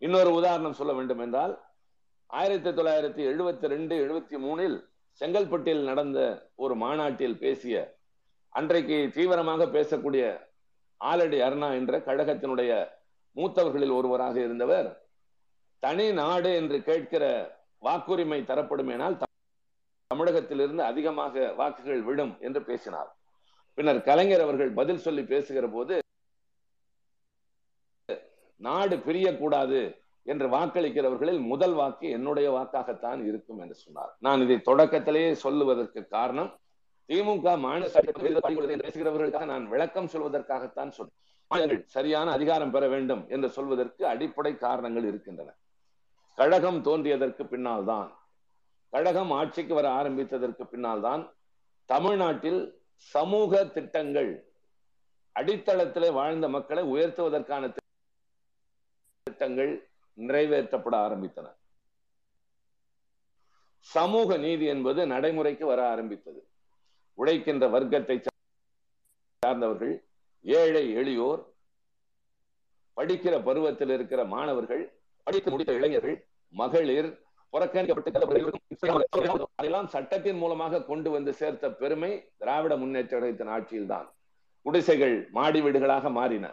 [0.03, 1.55] இன்னொரு உதாரணம் சொல்ல வேண்டும் என்றால்
[2.31, 4.77] ஆயிரத்தி தொள்ளாயிரத்தி எழுபத்தி ரெண்டு எழுபத்தி மூணில்
[5.21, 6.19] செங்கல்பட்டில் நடந்த
[6.55, 7.77] ஒரு மாநாட்டில் பேசிய
[8.55, 10.25] அன்றைக்கு தீவிரமாக பேசக்கூடிய
[11.11, 12.71] ஆலடி அருணா என்ற கழகத்தினுடைய
[13.37, 14.89] மூத்தவர்களில் ஒருவராக இருந்தவர்
[15.83, 17.25] தனி நாடு என்று கேட்கிற
[17.87, 19.19] வாக்குரிமை தரப்படுமேனால்
[20.11, 23.11] தமிழகத்திலிருந்து அதிகமாக வாக்குகள் விடும் என்று பேசினார்.
[23.79, 25.95] பின்னர் கலைஞர் அவர்கள் பதில் சொல்லி பேசுகிற போது
[28.61, 29.81] நாடு பிரியக்கூடாது
[30.27, 34.13] என்று வாக்களிக்கிறவர்களில் முதல் வாக்கு என்னுடைய வாக்காகத்தான் இருக்கும் என்று சொன்னார்.
[34.27, 36.51] நான் இதை தொடக்கத்திலேயே சொல்லுவதற்கு காரணம்
[37.09, 37.89] திமுக மாநில
[38.85, 41.83] பேசுகிறவர்களுக்காக நான் விளக்கம் சொல்வதற்காகத்தான் சொன்னேன்.
[41.95, 45.51] சரியான அதிகாரம் பெற வேண்டும் என்று சொல்வதற்கு அடிப்படை காரணங்கள் இருக்கின்றன.
[46.39, 48.09] கழகம் தோன்றியதற்கு பின்னால் தான்
[48.93, 51.23] கழகம் ஆட்சிக்கு வர ஆரம்பித்ததற்கு பின்னால் தான்
[51.91, 52.61] தமிழ்நாட்டில்
[53.13, 54.33] சமூக திட்டங்கள்
[55.37, 57.63] அடித்தளத்திலே வாழ்ந்த மக்களை உயர்த்துவதற்கான
[59.27, 59.73] திட்டங்கள்
[60.19, 61.47] நிறைவேற்றப்பட ஆரம்பித்தன.
[63.87, 66.41] சமூக நீதி என்பது நடைமுறைக்கு வர ஆரம்பித்தது.
[67.19, 68.17] உழைக்கின்ற வர்க்கத்தை
[69.43, 69.95] சார்ந்தவர்கள்
[70.45, 71.43] ஏழை எளியோர்
[72.97, 74.83] படிக்கிற பருவத்தில் இருக்கிற மாணவர்கள்
[75.27, 76.17] படித்து முடித்த இளைஞர்கள்
[76.55, 77.11] மகளிர்
[77.53, 78.11] புறக்கணிக்கப்பட்டு
[79.59, 82.11] அதெல்லாம் சட்டத்தின் மூலமாக கொண்டு வந்து சேர்த்த பெருமை
[82.43, 84.09] திராவிட முன்னேற்றத்தின் ஆட்சியில் தான்
[84.67, 86.47] குடிசைகள் மாடி வீடுகளாக மாறின.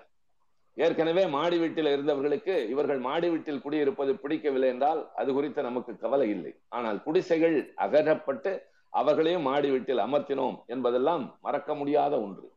[0.77, 6.53] ஏற்கனவே மாடி வீட்டில் இருந்தவர்களுக்கு இவர்கள் மாடி வீட்டில் குடியிருப்பது பிடிக்கவில்லை என்றால் அது குறித்து நமக்கு கவலை இல்லை.
[6.77, 8.51] ஆனால் குடிசைகள் அகற்றப்பட்டு
[8.93, 12.47] அவர்களையும் மாடி வீட்டில் அமர்த்தினோம் என்பதெல்லாம் மறக்க முடியாத ஒன்று.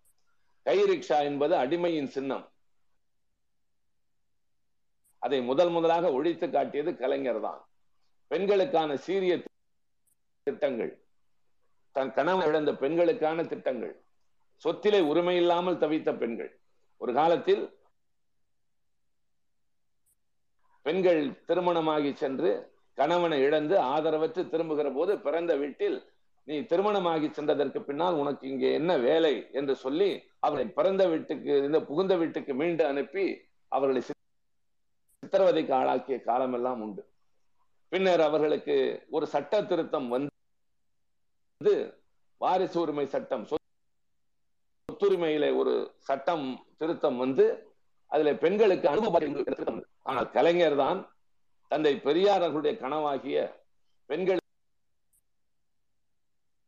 [0.63, 2.53] கை ரிக்ஷா என்பது அடிமையின் சின்னம்.
[5.19, 7.61] அதை முதல் முதலாக ஒழித்து காட்டியது கலைஞர் தான்.
[8.27, 9.43] பெண்களுக்கான சீரிய
[10.43, 10.93] திட்டங்கள்.
[11.93, 13.95] தன் கணவன் இழந்த பெண்களுக்கான திட்டங்கள்.
[14.63, 16.61] சொத்திலே உரிமை இல்லாமல் தவித்த பெண்கள்.
[16.97, 17.79] ஒரு காலத்தில்
[20.83, 22.51] பெண்கள் திருமணமாகி சென்று
[22.99, 25.97] கணவனை இழந்து ஆதரவற்று திரும்புகிற போது பிறந்த வீட்டில்
[26.49, 30.09] நீ திருமணமாகி சென்றதற்கு பின்னால் உனக்கு இங்கே என்ன வேலை என்று சொல்லி
[30.41, 33.25] அவரை பிறந்த வீட்டுக்கு இந்த புகுந்த வீட்டுக்கு மீண்டு அனுப்பி
[33.73, 37.03] அவர்களை சித்திரவதைக்கு ஆளாக்கிய காலமெல்லாம் உண்டு.
[37.93, 38.77] பின்னர் அவர்களுக்கு
[39.11, 41.73] ஒரு சட்ட திருத்தம் வந்து
[42.41, 45.75] வாரிசு உரிமை சட்டம் சொத்துரிமையில ஒரு
[46.09, 46.47] சட்டம்
[46.79, 47.45] திருத்தம் வந்து
[48.13, 50.99] அதுல பெண்களுக்கு அனுபவம் ஆனால் கலைஞர் தான்
[51.71, 53.39] தந்தை பெரியார் அவர்களுடைய கனவாகிய
[54.11, 54.41] பெண்கள்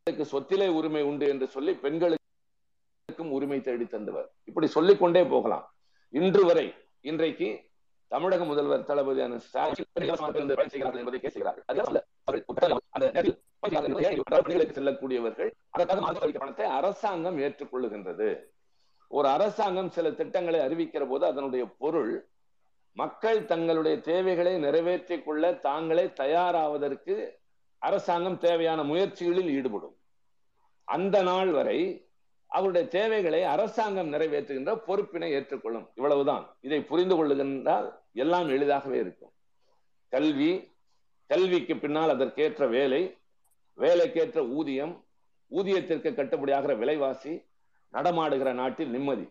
[0.08, 4.26] பெண்களுக்கு சொத்திலே உரிமை உண்டு என்று சொல்லி பெண்களுக்கும் உரிமை தேடி தந்தவர்.
[4.48, 5.64] இப்படி சொல்லிக் கொண்டே போகலாம்.
[6.10, 6.66] இன்று வரை
[7.10, 7.48] இன்றைக்கு
[8.12, 9.38] தமிழக முதல்வர் தளபதியான
[14.76, 15.50] செல்லக்கூடியவர்கள்
[16.42, 18.28] பணத்தை அரசாங்கம் ஏற்றுக்கொள்ளுகின்றது.
[19.08, 22.14] ஒரு அரசாங்கம் சில திட்டங்களை அறிவிக்கிற போது அதனுடைய பொருள்
[22.96, 27.16] மக்கள் தங்களுடைய தேவைகளை நிறைவேற்றிக் கொள்ள தாங்களே தயாராவதற்கு
[27.82, 29.95] அரசாங்கம் தேவையான முயற்சிகளில் ஈடுபடும்.
[30.86, 31.78] அந்த நாள் வரை
[32.56, 35.86] அவருடைய தேவைகளை அரசாங்கம் நிறைவேற்றுகின்ற பொறுப்பினை ஏற்றுக்கொள்ளும்.
[35.94, 36.44] இவ்வளவுதான்.
[36.60, 39.32] இதை புரிந்து கொள்ளுகின்றால் எல்லாம் எளிதாகவே இருக்கும்.
[40.12, 40.52] கல்வி
[41.26, 43.02] கல்விக்கு பின்னால் அதற்கேற்ற வேலை
[43.78, 44.94] வேலைக்கேற்ற ஊதியம்
[45.50, 47.32] ஊதியத்திற்கு கட்டுப்படியாகிற விலைவாசி
[47.92, 49.26] நடமாடுகிற நாட்டில் நிம்மதி.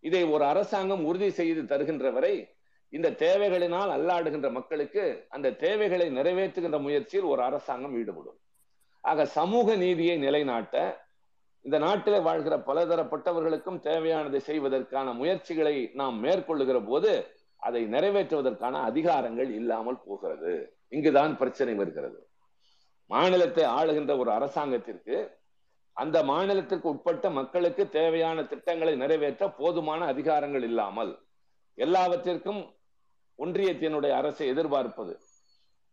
[0.00, 2.34] இதை ஒரு அரசாங்கம் உறுதி செய்து தருகின்ற வரை
[2.88, 8.38] இந்த தேவைகளினால் அல்லாடுகின்ற மக்களுக்கு அந்த தேவைகளை நிறைவேற்றுகின்ற முயற்சியில் ஒரு அரசாங்கம் ஈடுபடும்.
[9.00, 11.06] ஆக சமூக நீதியை நிலைநாட்ட
[11.64, 20.76] இந்த நாட்டில் வாழ்கிற பலதரப்பட்டவர்களுக்கும் தேவையானதை செய்வதற்கான முயற்சிகளை நாம் மேற்கொள்ளுகிற போது அதை நிறைவேற்றுவதற்கான அதிகாரங்கள் இல்லாமல் போகிறது.
[20.88, 22.26] இங்குதான் பிரச்சனை வருகிறது.
[23.06, 25.16] மாநிலத்தை ஆளுகின்ற ஒரு அரசாங்கத்திற்கு
[25.92, 31.18] அந்த மாநிலத்திற்கு உட்பட்ட மக்களுக்கு தேவையான திட்டங்களை நிறைவேற்ற போதுமான அதிகாரங்கள் இல்லாமல்
[31.74, 32.74] எல்லாவற்றிற்கும்
[33.38, 35.14] ஒன்றியத்தினுடைய அரசை எதிர்பார்ப்பது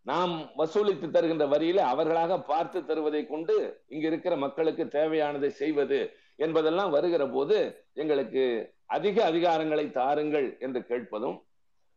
[0.06, 3.56] நாம் வசூலித்து தருகின்ற வரியில அவர்களாக பார்த்து தருவதை கொண்டு
[3.88, 6.00] இங்க இருக்கிற மக்களுக்கு தேவையானதை செய்வது
[6.36, 7.58] என்பதெல்லாம் வருகிற போது
[7.94, 8.44] எங்களுக்கு
[8.86, 11.38] அதிக அதிகாரங்களை தாருங்கள் என்று கேட்பதும்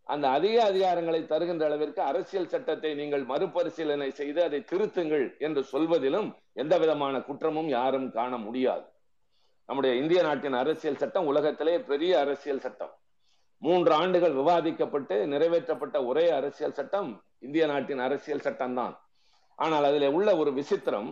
[0.07, 6.79] அந்த அதிக அதிகாரங்களை தருகின்ற அளவிற்கு அரசியல் சட்டத்தை நீங்கள் மறுபரிசீலனை செய்து அதை திருத்துங்கள் என்று சொல்வதிலும் எந்த
[6.79, 8.87] விதமான குற்றமும் யாரும் காண முடியாது.
[9.69, 12.95] நம்முடைய இந்திய நாட்டின் அரசியல் சட்டம் உலகத்திலே பெரிய அரசியல் சட்டம்.
[13.63, 17.11] மூன்று ஆண்டுகள் விவாதிக்கப்பட்டு நிறைவேற்றப்பட்ட ஒரே அரசியல் சட்டம்
[17.47, 18.95] இந்திய நாட்டின் அரசியல் சட்டம் தான்
[19.59, 21.09] ஆனால் அதில் உள்ள ஒரு விசித்திரம்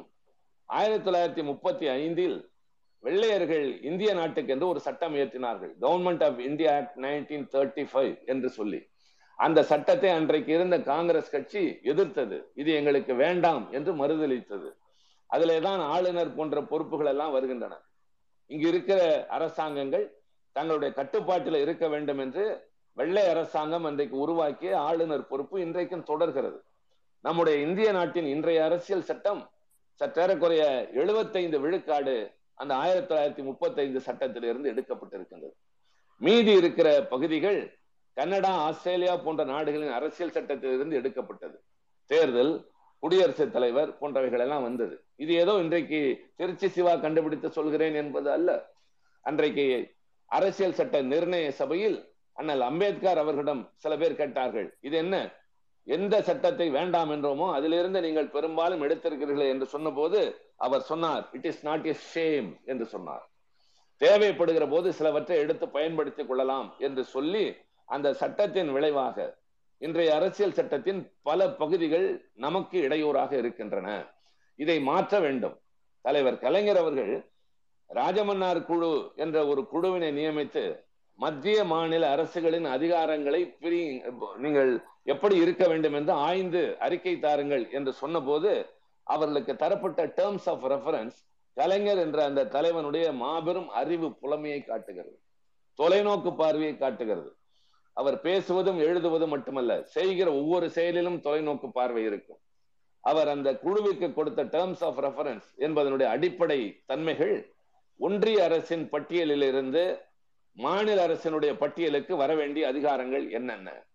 [0.69, 2.37] ஆயிரத்தி தொள்ளாயிரத்தி முப்பத்தி ஐந்தில்
[3.05, 5.73] வெள்ளையர்கள் இந்திய நாட்டுக்கு என்று ஒரு சட்டம் இயற்றினார்கள்.
[5.83, 8.81] Government of India Act nineteen thirty five என்று சொல்லி.
[9.39, 11.63] அந்த சட்டத்தை அன்றைக்கு இருந்த காங்கிரஸ் கட்சி
[11.93, 12.37] எதிர்த்தது.
[12.55, 14.71] இது எங்களுக்கு வேண்டாம் என்று மறுதளித்தது
[15.31, 17.75] அதிலே தான் ஆளுநர் போன்ற பொறுப்புகள் எல்லாம் வருகின்றன.
[18.51, 19.01] இங்கு இருக்கிற
[19.37, 20.07] அரசாங்கங்கள்
[20.57, 22.45] தங்களுடைய கட்டுப்பாட்டில் இருக்க வேண்டும் என்று
[22.97, 26.63] வெள்ளை அரசாங்கம் அன்றைக்கு உருவாக்கிய ஆளுநர் பொறுப்பு இன்றைக்கும் தொடர்கிறது.
[27.21, 29.51] நம்முடைய இந்திய நாட்டின் இன்றைய அரசியல் சட்டம்
[30.01, 35.53] சற்றேறக்குறைய எழுபத்தைந்து விழுக்காடு அந்த ஆயிரத்தி தொள்ளாயிரத்தி முப்பத்தைந்து சட்டத்திலிருந்து எடுக்கப்பட்டிருக்கின்றது.
[36.17, 37.79] மீதி இருக்கிற பகுதிகள்
[38.15, 41.63] கனடா ஆஸ்திரேலியா போன்ற நாடுகளின் அரசியல் சட்டத்திலிருந்து எடுக்கப்பட்டது.
[42.07, 45.05] தேர்தல் குடியரசுத் தலைவர் போன்றவைகள் எல்லாம் வந்தது.
[45.17, 48.71] இது ஏதோ இன்றைக்கு திருச்சி சிவா கண்டுபிடித்து சொல்கிறேன் என்பது அல்ல.
[49.21, 49.95] அன்றைக்கு
[50.27, 55.17] அரசியல் சட்ட நிர்ணய சபையில் அண்ணல் அம்பேத்கர் அவர்களிடம் சில பேர் கேட்டார்கள் இது என்ன?
[55.87, 60.21] எந்த சட்டத்தை வேண்டாம் என்றோமோ அதிலிருந்து நீங்கள் பெரும்பாலும் எடுத்திருக்கிறீர்கள் என்று சொன்னபோது
[60.57, 63.25] அவர் சொன்னார் it is not a shame என்று சொன்னார்.
[64.01, 67.45] தேவைப்படுகிற போது சிலவற்றை எடுத்து பயன்படுத்திக் கொள்ளலாம் என்று சொல்லி
[67.89, 69.27] அந்த சட்டத்தின் விளைவாக
[69.83, 73.89] இன்றைய அரசியல் சட்டத்தின் பல பகுதிகள் நமக்கு இடையூறாக இருக்கின்றன.
[74.59, 75.57] இதை மாற்ற வேண்டும்.
[76.05, 77.15] தலைவர் கலைஞர் அவர்கள்
[77.91, 80.65] ராஜமன்னார் குழு என்ற ஒரு குழுவினை நியமித்து
[81.17, 84.03] மத்திய மாநில அரசுகளின் அதிகாரங்களை பிரி
[84.37, 88.67] நீங்கள் எப்படி இருக்க வேண்டும் என்று ஆய்ந்து அறிக்கை தாருங்கள் என்று சொன்னபோது
[89.03, 91.19] அவர்களுக்கு தரப்பட்ட டேர்ம்ஸ் ஆஃப் ரெஃபரன்ஸ்
[91.53, 95.19] கலைஞர் என்ற அந்த தலைவனுடைய மாபெரும் அறிவு புலமையை காட்டுகிறது.
[95.79, 97.37] தொலைநோக்கு பார்வையை காட்டுகிறது.
[97.93, 102.39] அவர் பேசுவதும் எழுதுவதும் மட்டுமல்ல செய்கிற ஒவ்வொரு செயலிலும் தொலைநோக்கு பார்வை இருக்கும்.
[103.01, 107.55] அவர் அந்த குழுவிற்கு கொடுத்த டேர்ம்ஸ் ஆஃப் ரெஃபரன்ஸ் என்பதனுடைய அடிப்படை தன்மைகள்
[107.97, 110.05] ஒன்றிய அரசின் பட்டியலில் இருந்து
[110.57, 113.87] மாநில அரசினுடைய பட்டியலுக்கு வர வேண்டிய அதிகாரங்கள் என்னென்ன?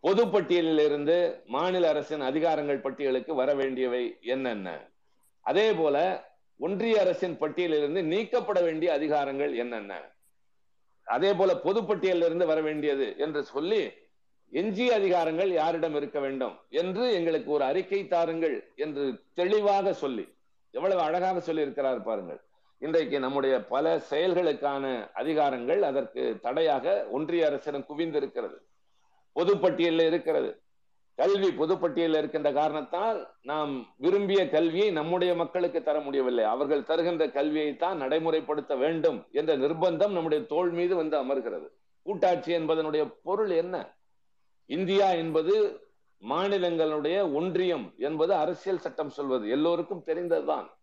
[0.00, 4.90] பொது பட்டியலில் இருந்து மாநில அரசின் அதிகாரங்கள் பட்டியலுக்கு வர வேண்டியவை என்னென்ன?
[5.40, 6.24] அதே போல
[6.56, 9.92] ஒன்றிய அரசின் பட்டியலிலிருந்து நீக்கப்பட வேண்டிய அதிகாரங்கள் என்னென்ன?
[11.06, 13.92] அதே போல பொதுப்பட்டியலில் இருந்து வர வேண்டியது என்று சொல்லி
[14.52, 20.24] எஞ்சிய அதிகாரங்கள் யாரிடம் இருக்க வேண்டும் என்று எங்களுக்கு ஒரு அறிக்கை தாருங்கள் என்று தெளிவாக சொல்லி
[20.70, 22.40] எவ்வளவு அழகாக சொல்லி இருக்கிறார் பாருங்கள்.
[22.82, 28.56] இன்றைக்கு நம்முடைய பல செயல்களுக்கான அதிகாரங்கள் அதற்கு தடையாக ஒன்றிய அரசிடம் குவிந்திருக்கிறது.
[29.34, 30.62] பொதுப்பட்டியலில் இருக்கிறது.
[31.14, 36.44] கல்வி பொதுப்பட்டியலில் இருக்கின்ற காரணத்தால் நாம் விரும்பிய கல்வியை நம்முடைய மக்களுக்கு தர முடியவில்லை.
[36.44, 41.68] அவர்கள் தருகின்ற கல்வியை தான் நடைமுறைப்படுத்த வேண்டும் என்ற நிர்பந்தம் நம்முடைய தோல் மீது வந்து அமர்கிறது.
[42.02, 43.96] கூட்டாட்சி என்பதனுடைய பொருள் என்ன?
[44.66, 45.80] இந்தியா என்பது
[46.28, 49.48] மாநிலங்களுடைய ஒன்றியம் என்பது அரசியல் சட்டம் சொல்வது.
[49.48, 50.76] எல்லோருக்கும் தெரிந்ததுதான்.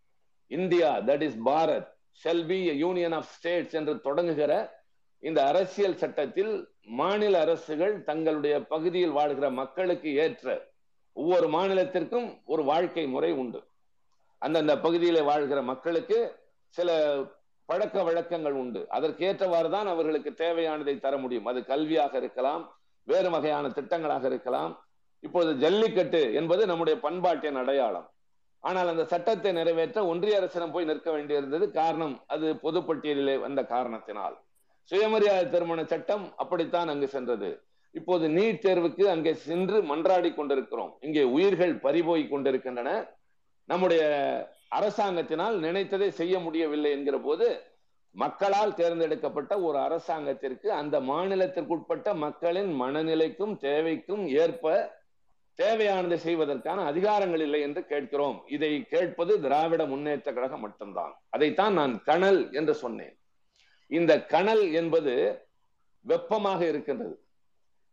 [0.50, 1.90] India that is Bharat
[2.24, 4.70] shall be union of states என்று தொடங்குகிற
[5.20, 10.68] இந்த அரசியல் சட்டத்தில் மாநில அரசுகள் தங்களுடைய பகுதியில் வாழ்கிற மக்களுக்கு ஏற்ற
[11.14, 13.64] ஒவ்வொரு மாநிலத்திற்கும் ஒரு வாழ்க்கை முறை உண்டு.
[14.38, 16.36] அந்தந்த பகுதியில வாழ்கிற மக்களுக்கு
[16.68, 16.90] சில
[17.66, 18.86] பழக்க வழக்கங்கள் உண்டு.
[18.90, 21.46] அதற்கு ஏற்றவாறு தான் அவர்களுக்கு தேவையானதை தர முடியும்.
[21.46, 22.64] அது கல்வியாக இருக்கலாம்
[23.04, 24.86] வேறு வகையான திட்டங்களாக இருக்கலாம்.
[25.20, 28.08] இப்போது ஜல்லிக்கட்டு என்பது நம்முடைய பண்பாட்டின் அடையாளம்.
[28.64, 34.36] ஆனால் அந்த சட்டத்தை நிறைவேற்ற ஒன்றிய அரசிடம் போய் நிற்க வேண்டியிருந்தது காரணம் அது பொதுப்பட்டியலிலே வந்த காரணத்தினால்.
[34.92, 37.50] சுயமரியாதை திருமண சட்டம் அப்படித்தான் அங்கு சென்றது.
[37.96, 40.92] இப்போது நீட் தேர்வுக்கு அங்கே சென்று மன்றாடி கொண்டிருக்கிறோம்.
[41.02, 42.92] இங்கே உயிர்கள் பறிபோய் கொண்டிருக்கின்றன.
[43.70, 44.04] நம்முடைய
[44.78, 47.48] அரசாங்கத்தினால் நினைத்ததை செய்ய முடியவில்லை என்கிற போது
[48.16, 54.66] மக்களால் தேர்ந்தெடுக்கப்பட்ட ஒரு அரசாங்கத்திற்கு அந்த மாநிலத்திற்குட்பட்ட மக்களின் மனநிலைக்கும் தேவைக்கும் ஏற்ப
[55.62, 58.44] தேவையானதை செய்வதற்கான அதிகாரங்கள் இல்லை என்று கேட்கிறோம்.
[58.48, 61.22] இதை கேட்பது திராவிட முன்னேற்ற கழகம் மட்டும்தான்.
[61.30, 63.18] அதைத்தான் நான் கணல் என்று சொன்னேன்.
[63.88, 65.42] இந்த கணல் என்பது
[66.02, 67.24] வெப்பமாக இருக்கின்றது.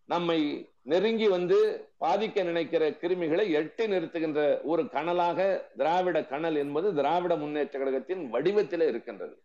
[0.04, 7.78] நம்மை நெருங்கி வந்து பாதிக்க நினைக்கிற கிருமிகளை எட்டி நிறுத்துகின்ற ஒரு கணலாக திராவிட கணல் என்பது திராவிட முன்னேற்ற
[7.78, 9.42] கழகத்தின் வடிவத்திலே இருக்கின்றது.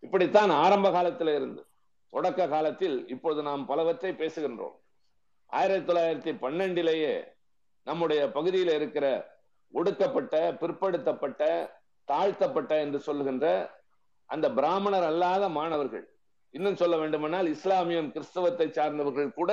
[0.00, 1.66] இப்படித்தான் ஆரம்ப காலத்தில் இருந்து
[2.10, 4.76] தொடக்க காலத்தில் இப்பொழுது நாம் பலவற்றை பேசுகின்றோம்.
[5.46, 7.34] ஆயிரத்தி தொள்ளாயிரத்தி பன்னெண்டிலேயே
[7.86, 9.06] நம்முடைய பகுதியில் இருக்கிற
[9.74, 11.42] ஒடுக்கப்பட்ட பிற்படுத்தப்பட்ட
[12.08, 13.46] தாழ்த்தப்பட்ட என்று சொல்லுகின்ற
[14.30, 16.04] அந்த பிராமணர் அல்லாத மாணவர்கள்
[16.54, 19.52] இன்னும் சொல்ல வேண்டுமானால் இஸ்லாமியம் கிறிஸ்தவத்தை சார்ந்தவர்கள் கூட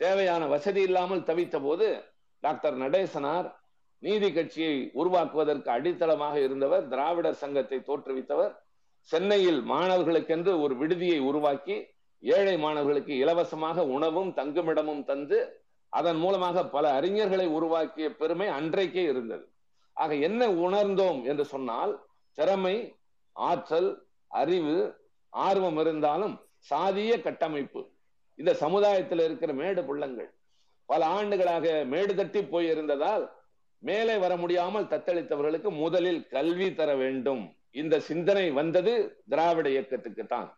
[0.00, 1.88] தேவையான வசதி இல்லாமல் தவித்த போது
[2.42, 3.48] டாக்டர் நடேசனார்
[4.02, 8.52] நீதி கட்சியை உருவாக்குவதற்கு அடித்தளமாக இருந்தவர் திராவிடர் சங்கத்தை தோற்றுவித்தவர்
[9.08, 11.76] சென்னையில் மாணவர்களுக்கென்று ஒரு விடுதியை உருவாக்கி
[12.22, 15.38] ஏழை மாணவர்களுக்கு இலவசமாக உணவும் தங்குமிடமும் தந்து
[15.98, 19.44] அதன் மூலமாக பல அறிஞர்களை உருவாக்கிய பெருமை அன்றைக்கே இருந்தது.
[19.96, 21.92] ஆக என்ன உணர்ந்தோம் என்று சொன்னால்
[22.38, 22.76] திறமை
[23.36, 23.90] ஆற்றல்
[24.40, 24.76] அறிவு
[25.32, 26.34] ஆர்வம் இருந்தாலும்
[26.70, 27.82] சாதிய கட்டமைப்பு
[28.38, 30.30] இந்த சமுதாயத்தில் இருக்கிற மேடு புள்ளங்கள்
[30.88, 33.24] பல ஆண்டுகளாக மேடு தட்டி போயிருந்ததால்
[33.82, 37.42] மேலே வர முடியாமல் தத்தளித்தவர்களுக்கு முதலில் கல்வி தர வேண்டும்.
[37.80, 38.92] இந்த சிந்தனை வந்தது
[39.28, 40.48] திராவிட இயக்கத்துக்கு தான்.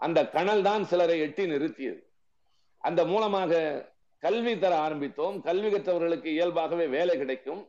[0.00, 2.00] அந்த கணல் தான் சிலரை எட்டி நிறுத்தியது.
[2.84, 3.52] அந்த மூலமாக
[4.22, 5.40] கல்வி தர ஆரம்பித்தோம்.
[5.40, 7.62] கல்வி கற்றவர்களுக்கு இயல்பாகவே வேலை கிடைக்கும்.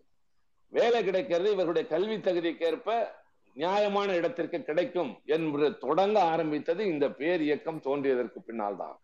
[0.70, 3.12] வேலை கிடைக்கிறது இவர்களுடைய கல்வி தகுதிக்கேற்ப
[3.54, 8.96] நியாயமான இடத்திற்கு கிடைக்கும் என்று தொடங்க ஆரம்பித்தது இந்த பேர் இயக்கம் தோன்றியதற்கு பின்னால் தான்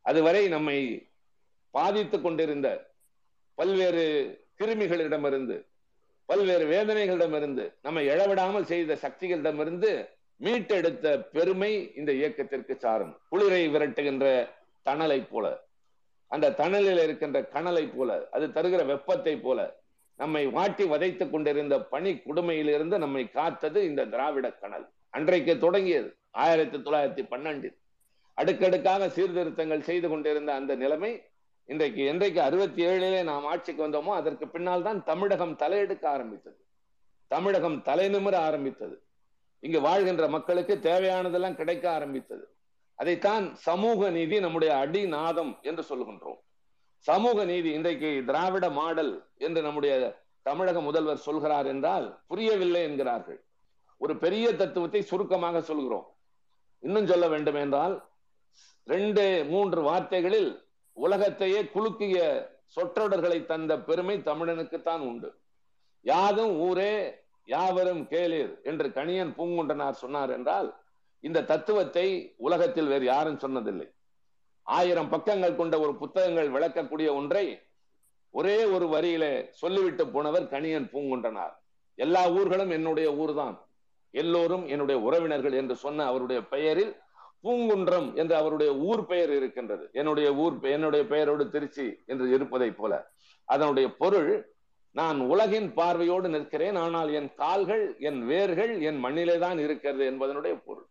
[0.00, 0.78] அதுவரை நம்மை
[1.70, 2.68] பாதித்துக் கொண்டிருந்த
[3.54, 4.04] பல்வேறு
[4.58, 5.56] கிருமிகளிடமிருந்து
[6.24, 9.90] பல்வேறு வேதனைகளிடமிருந்து நம்மை எழவிடாமல் செய்த சக்திகளிடமிருந்து
[10.40, 13.14] மீட்டெடுத்த பெருமை இந்த இயக்கத்திற்கு சாரும்.
[13.30, 14.26] குளிரை விரட்டுகின்ற
[14.84, 15.46] தணலை போல.
[16.32, 19.60] அந்த தணலில் இருக்கின்ற கணலை போல அது தருகிற வெப்பத்தை போல
[20.20, 26.10] நம்மை வாட்டி வதைத்துக் கொண்டிருந்த பனி கொடுமையிலிருந்து நம்மை காத்தது இந்த திராவிட கணல் அன்றைக்கு தொடங்கியது
[26.44, 27.76] ஆயிரத்தி தொள்ளாயிரத்தி பன்னெண்டில்.
[28.38, 31.12] அடுக்கடுக்காக சீர்திருத்தங்கள் செய்து கொண்டிருந்த அந்த நிலைமை
[31.68, 36.58] இன்றைக்கு என்றைக்கு அறுபத்தி ஏழிலே நாம் ஆட்சிக்கு வந்தோமோ அதற்கு பின்னால் தான் தமிழகம் தலையெடுக்க ஆரம்பித்தது.
[37.30, 38.96] தமிழகம் தலைநிமிர ஆரம்பித்தது.
[39.62, 42.44] இங்கு வாழ்கின்ற மக்களுக்கு தேவையானதெல்லாம் கிடைக்க ஆரம்பித்தது.
[43.02, 46.40] அதைத்தான் சமூக நீதி நம்முடைய அடிநாதம் என்று சொல்லுகின்றோம்.
[47.06, 49.12] சமூக நீதி இன்றைக்கு திராவிட மாடல்
[49.46, 49.94] என்று நம்முடைய
[50.46, 53.40] தமிழக முதல்வர் சொல்கிறார் என்றால் புரியவில்லை என்கிறார்கள்.
[54.00, 56.06] ஒரு பெரிய தத்துவத்தை சுருக்கமாக சொல்கிறோம்.
[56.82, 57.94] இன்னும் சொல்ல வேண்டும் என்றால்
[58.86, 60.50] ரெண்டு மூன்று வார்த்தைகளில்
[60.96, 62.18] உலகத்தையே குலுக்கிய
[62.76, 65.30] சொற்றொடர்களை தந்த பெருமை தமிழனுக்குத்தான் உண்டு.
[66.04, 66.94] யாதும் ஊரே
[67.48, 70.68] யாவரும் கேளீர் என்று கணியன் பூங்குன்றனார் சொன்னார் என்றால்
[71.24, 72.06] இந்த தத்துவத்தை
[72.36, 73.88] உலகத்தில் வேறு யாரும் சொன்னதில்லை.
[74.66, 77.44] ஆயிரம் பக்கங்கள் கொண்ட ஒரு புத்தகங்கள் விளக்கக்கூடிய ஒன்றை
[78.34, 79.24] ஒரே ஒரு வரியில
[79.62, 81.54] சொல்லிவிட்டு போனவர் கணியன் பூங்குன்றனார்.
[81.98, 83.56] எல்லா ஊர்களும் என்னுடைய ஊர்தான்.
[84.10, 86.92] எல்லோரும் என்னுடைய உறவினர்கள் என்று சொன்ன அவருடைய பெயரில்
[87.44, 89.84] பூங்குன்றம் என்று அவருடைய ஊர் பெயர் இருக்கின்றது.
[89.92, 92.92] என்னுடைய ஊர் என்னுடைய பெயரோடு திருச்சி என்று இருப்பதை போல.
[93.48, 94.32] அதனுடைய பொருள்
[94.90, 100.88] நான் உலகின் பார்வையோடு நிற்கிறேன் ஆனால் என் கால்கள் என் வேர்கள் என் மண்ணிலே தான் இருக்கிறது என்பதனுடைய பொருள்.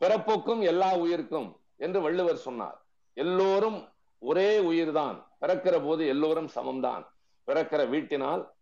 [0.00, 2.84] பிறப்புக்கும் எல்லா உயிருக்கும் என்று வள்ளுவர் சொன்னார்.
[3.14, 5.26] எல்லோரும் ஒரே உயிர்தான்.
[5.40, 7.06] பிறக்கிற போது எல்லோரும் சமம்தான்.
[7.46, 8.52] பிறக்கிற வீட்டினால்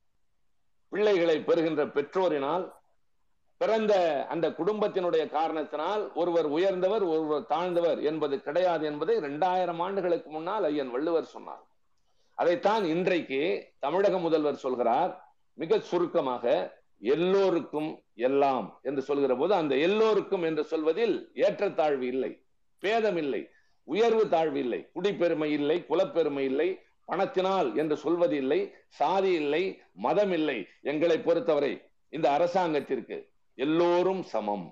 [0.88, 2.72] பிள்ளைகளை பெறுகின்ற பெற்றோரினால்
[3.56, 10.90] பிறந்த அந்த குடும்பத்தினுடைய காரணத்தினால் ஒருவர் உயர்ந்தவர் ஒருவர் தாழ்ந்தவர் என்பது கிடையாது என்பதை இரண்டாயிரம் ஆண்டுகளுக்கு முன்னால் ஐயன்
[10.90, 11.66] வள்ளுவர் சொன்னார்.
[12.34, 15.34] அதைத்தான் இன்றைக்கு தமிழக முதல்வர் சொல்கிறார்.
[15.52, 22.32] மிக சுருக்கமாக எல்லோருக்கும் எல்லாம் என்று சொல்கிற போது அந்த எல்லோருக்கும் என்று சொல்வதில் ஏற்றத்தாழ்வு இல்லை
[22.82, 23.42] பேதம் இல்லை
[23.84, 26.68] உயர்வு தாழ்வு இல்லை குடிப்பெருமை இல்லை குலப்பெருமை இல்லை
[27.04, 30.56] பணத்தினால் என்று சொல்வது இல்லை சாதி இல்லை மதம் இல்லை.
[30.82, 33.16] எங்களை பொறுத்தவரை இந்த அரசாங்கத்திற்கு
[33.54, 34.66] எல்லோரும் சமம்.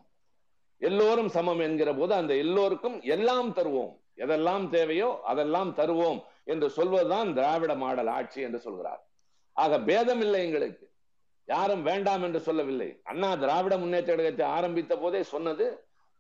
[0.79, 3.93] எல்லோரும் சமம் என்கிற போது அந்த எல்லோருக்கும் எல்லாம் தருவோம்.
[4.17, 9.03] எதெல்லாம் தேவையோ அதெல்லாம் தருவோம் என்று சொல்வதுதான் திராவிட மாடல் ஆட்சி என்று சொல்கிறார்.
[9.53, 10.84] ஆக பேதம் இல்லை எங்களுக்கு.
[11.49, 13.01] யாரும் வேண்டாம் என்று சொல்லவில்லை.
[13.03, 15.67] அண்ணா திராவிட முன்னேற்ற கழகத்தை ஆரம்பித்த போதே சொன்னது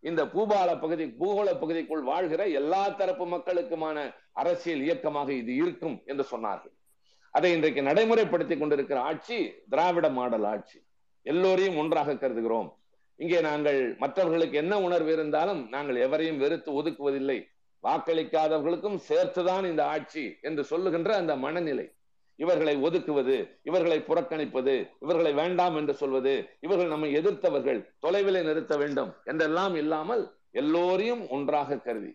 [0.02, 3.98] இந்த பூபால பகுதி பூகோள பகுதிக்குள் வாழ்கிற எல்லா தரப்பு மக்களுக்குமான
[4.32, 6.74] அரசியல் இயக்கமாக இது இருக்கும் என்று சொன்னார்கள்.
[7.30, 10.78] அதை இன்றைக்கு நடைமுறைப்படுத்தி கொண்டிருக்கிற ஆட்சி திராவிட மாடல் ஆட்சி.
[11.22, 12.68] எல்லோரையும் ஒன்றாக கருதுகிறோம்.
[13.16, 17.38] இங்கே நாங்கள் மற்றவர்களுக்கு என்ன உணர்வு இருந்தாலும் நாங்கள் எவரையும் வெறுத்து ஒதுக்குவதில்லை.
[17.84, 21.86] வாக்களிக்காதவர்களுக்கும் சேர்த்துதான் இந்த ஆட்சி என்று சொல்லுகின்ற அந்த மனநிலை.
[22.36, 29.74] இவர்களை ஒதுக்குவது இவர்களை புறக்கணிப்பது இவர்களை வேண்டாம் என்று சொல்வது இவர்கள் நம்மை எதிர்த்தவர்கள் தொலைவிலே நிறுத்த வேண்டும் என்றெல்லாம்
[29.74, 32.12] இல்லாமல் எல்லோரையும் ஒன்றாக கருதி.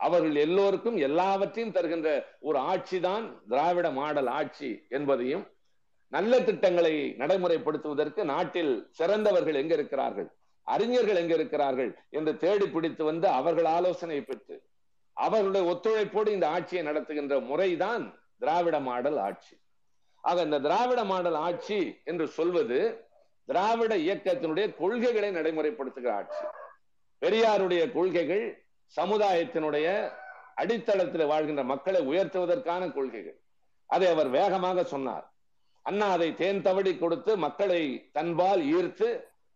[0.00, 5.44] அவர்கள் எல்லோருக்கும் எல்லாவற்றையும் தருகின்ற ஒரு ஆட்சி தான் திராவிட மாடல் ஆட்சி என்பதையும்
[6.12, 10.28] நல்ல திட்டங்களை நடைமுறைப்படுத்துவதற்கு நாட்டில் சிறந்தவர்கள் எங்க இருக்கிறார்கள்
[10.66, 14.56] அறிஞர்கள் எங்க இருக்கிறார்கள் என்று தேடி பிடித்து வந்து அவர்கள் ஆலோசனை பெற்று
[15.16, 18.04] அவர்களுடைய ஒத்துழைப்போடு இந்த ஆட்சியை நடத்துகின்ற முறைதான்
[18.40, 19.54] திராவிட மாடல் ஆட்சி.
[20.20, 22.78] ஆக இந்த திராவிட மாடல் ஆட்சி என்று சொல்வது
[23.48, 26.44] திராவிட இயக்கத்தினுடைய கொள்கைகளை நடைமுறைப்படுத்துகிற ஆட்சி.
[27.22, 28.44] பெரியாருடைய கொள்கைகள்
[28.96, 29.86] சமுதாயத்தினுடைய
[30.62, 33.38] அடித்தளத்தில் வாழ்கின்ற மக்களை உயர்த்துவதற்கான கொள்கைகள்.
[33.86, 35.26] அதை அவர் வேகமாக சொன்னார்.
[35.82, 39.08] அண்ணா அதை தேன் தவடி கொடுத்து மக்களை தன்பால் ஈர்த்து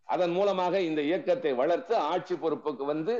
[0.07, 3.13] அதன் மூலமாக இந்த இயக்கத்தை வளர்த்து ஆட்சி பொறுப்புக்கு வந்து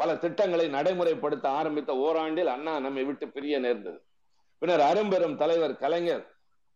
[0.00, 3.98] பல திட்டங்களை நடைமுறைப்படுத்த ஆரம்பித்த ஓராண்டில் அண்ணா நம்மை விட்டு பிரிய நேர்ந்தது.
[4.58, 6.34] பின்னர் அரும்பெரும் தலைவர் கலைஞர்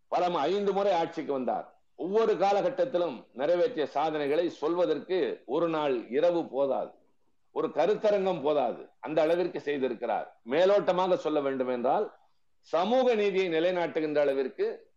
[0.08, 1.78] பல ஐந்து முறை ஆட்சிக்கு வந்தார்.
[1.96, 6.90] ஒவ்வொரு காலகட்டத்திலும் நிறைவேற்றிய சாதனைகளை சொல்வதற்கு ஒரு நாள் இரவு போதாது.
[7.52, 8.88] ஒரு கருத்தரங்கம் போதாது.
[9.00, 10.26] அந்த அளவிற்கு செய்திருக்கிறார்.
[10.50, 12.12] மேலோட்டமாக சொல்ல வேண்டும் என்றால்
[12.60, 14.88] சமூக நீதியை நிலைநாட்டுகின்ற அளவிற்கு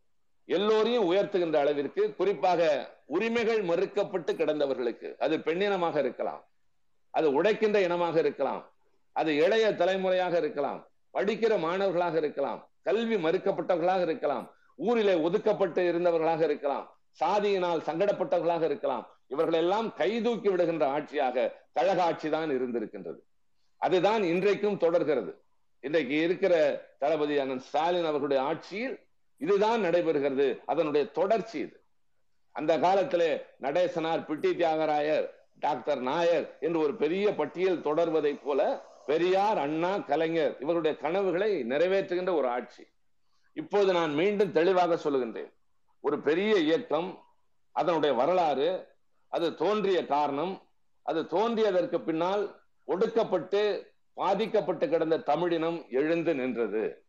[0.46, 6.48] எல்லோரையும் உயர்த்துகின்ற அளவிற்கு குறிப்பாக உரிமைகள் மறுக்கப்பட்டு கிடந்தவர்களுக்கு அது பெண்ணினமாக இருக்கலாம்.
[7.10, 8.72] அது உடைக்கின்ற இனமாக இருக்கலாம்.
[9.12, 10.88] அது இளைய தலைமுறையாக இருக்கலாம்.
[11.14, 12.70] படிக்கிற மாணவர்களாக இருக்கலாம்.
[12.84, 14.52] கல்வி மறுக்கப்பட்டவர்களாக இருக்கலாம்.
[14.76, 16.98] ஊரிலே ஒதுக்கப்பட்டு இருந்தவர்களாக இருக்கலாம்.
[17.24, 19.08] சாதியினால் சங்கடப்பட்டவர்களாக இருக்கலாம்.
[19.28, 23.20] இவர்கள் எல்லாம் கைதூக்கி விடுகின்ற ஆட்சியாக கழக ஆட்சி தான் இருந்திருக்கின்றது.
[23.78, 25.42] அதுதான் இன்றைக்கும் தொடர்கிறது.
[25.80, 26.54] இன்றைக்கு இருக்கிற
[27.00, 29.00] தளபதி அண்ணன் ஸ்டாலின் அவர்களுடைய ஆட்சியில்
[29.38, 30.60] இதுதான் நடைபெறுகிறது.
[30.66, 31.78] அதனுடைய தொடர்ச்சி இது.
[32.52, 35.28] அந்த காலத்திலே நடேசனார் பிட்டி தியாகராயர்
[35.60, 42.48] டாக்டர் நாயர் என்று ஒரு பெரிய பட்டியல் தொடர்வதைப் போல பெரியார் அண்ணா கலைஞர் இவருடைய கனவுகளை நிறைவேற்றுகின்ற ஒரு
[42.48, 42.84] ஆட்சி.
[43.54, 45.52] இப்போது நான் மீண்டும் தெளிவாக சொல்லுகின்றேன்.
[46.00, 47.24] ஒரு பெரிய இயக்கம்
[47.72, 48.88] அதனுடைய வரலாறு
[49.28, 50.62] அது தோன்றிய காரணம்
[51.02, 57.06] அது தோன்றியதற்கு பின்னால் ஒடுக்கப்பட்டு பாதிக்கப்பட்டு கிடந்த தமிழினம் எழுந்து நின்றது.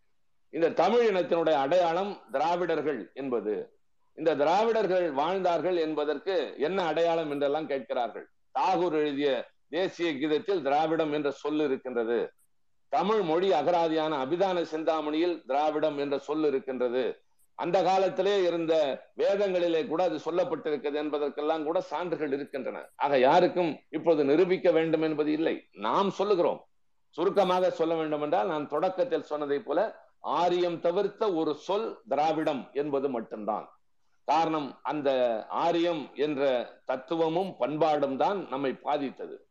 [0.51, 3.79] இந்த தமிழ் இனத்தினுடைய அடையாளம் திராவிடர்கள் என்பது.
[4.15, 8.29] இந்த திராவிடர்கள் வாழ்ந்தார்கள் என்பதற்கு என்ன அடையாளம் என்றெல்லாம் கேட்கிறார்கள்.
[8.59, 12.33] தாகூர் எழுதிய தேசிய கீதத்தில் திராவிடம் என்ற சொல் இருக்கின்றது.
[12.89, 17.19] தமிழ் மொழி அகராதியான அபிதான சிந்தாமணியில் திராவிடம் என்ற சொல் இருக்கின்றது.
[17.55, 18.75] அந்த காலத்திலே இருந்த
[19.17, 22.89] வேதங்களிலே கூட அது சொல்லப்பட்டிருக்கிறது என்பதற்கெல்லாம் கூட சான்றுகள் இருக்கின்றன.
[22.97, 25.67] ஆக யாருக்கும் இப்போது நிரூபிக்க வேண்டும் என்பது இல்லை.
[25.73, 26.67] நாம் சொல்லுகிறோம்.
[27.11, 33.69] சுருக்கமாக சொல்ல வேண்டும் என்றால் நான் தொடக்கத்தில் சொன்னதை போல ஆரியம் தவிர்த்த ஒரு சொல் திராவிடம் என்பது மட்டும்தான்.
[34.25, 39.47] காரணம் அந்த ஆரியம் என்ற தத்துவமும் பண்பாடும் தான் நம்மை பாதித்தது.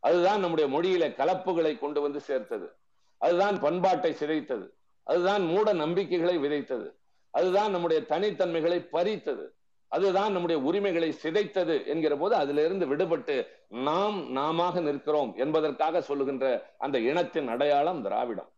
[0.00, 2.72] அதுதான் நம்முடைய மொழியில கலப்புகளை கொண்டு வந்து சேர்த்தது.
[3.18, 4.68] அதுதான் பண்பாட்டை சிதைத்தது.
[5.02, 6.92] அதுதான் மூட நம்பிக்கைகளை விதைத்தது.
[7.30, 9.54] அதுதான் நம்முடைய தனித்தன்மைகளை பறித்தது.
[9.88, 17.48] அதுதான் நம்முடைய உரிமைகளை சிதைத்தது என்கிற போது அதிலிருந்து விடுபட்டு நாம் நாம நிற்கிறோம் என்பதற்காக சொல்லுகின்ற அந்த இனத்தின்
[17.48, 18.50] அடையாளம் திராவிடம்.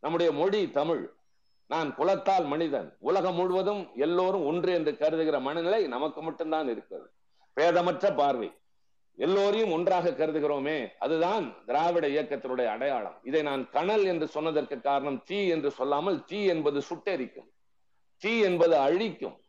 [0.00, 1.12] நம்முடைய மொழி தமிழ்.
[1.66, 2.96] நான் குலத்தால் மனிதன்.
[2.98, 7.10] உலகம் முழுவதும் எல்லோரும் ஒன்று என்று கருதுகிற மனநிலை நமக்கு மட்டும்தான் இருக்கிறது.
[7.60, 8.52] பேதமற்ற பார்வை.
[9.16, 13.16] எல்லோரையும் ஒன்றாக கருதுகிறோமே அதுதான் திராவிட இயக்கத்தினுடைய அடையாளம்.
[13.22, 17.48] இதை நான் கனல் என்று சொன்னதற்கு காரணம் தீ என்று சொல்லாமல் தீ என்பது சுட்டெரிக்கும்.
[18.16, 19.40] தீ என்பது அழிக்கும்.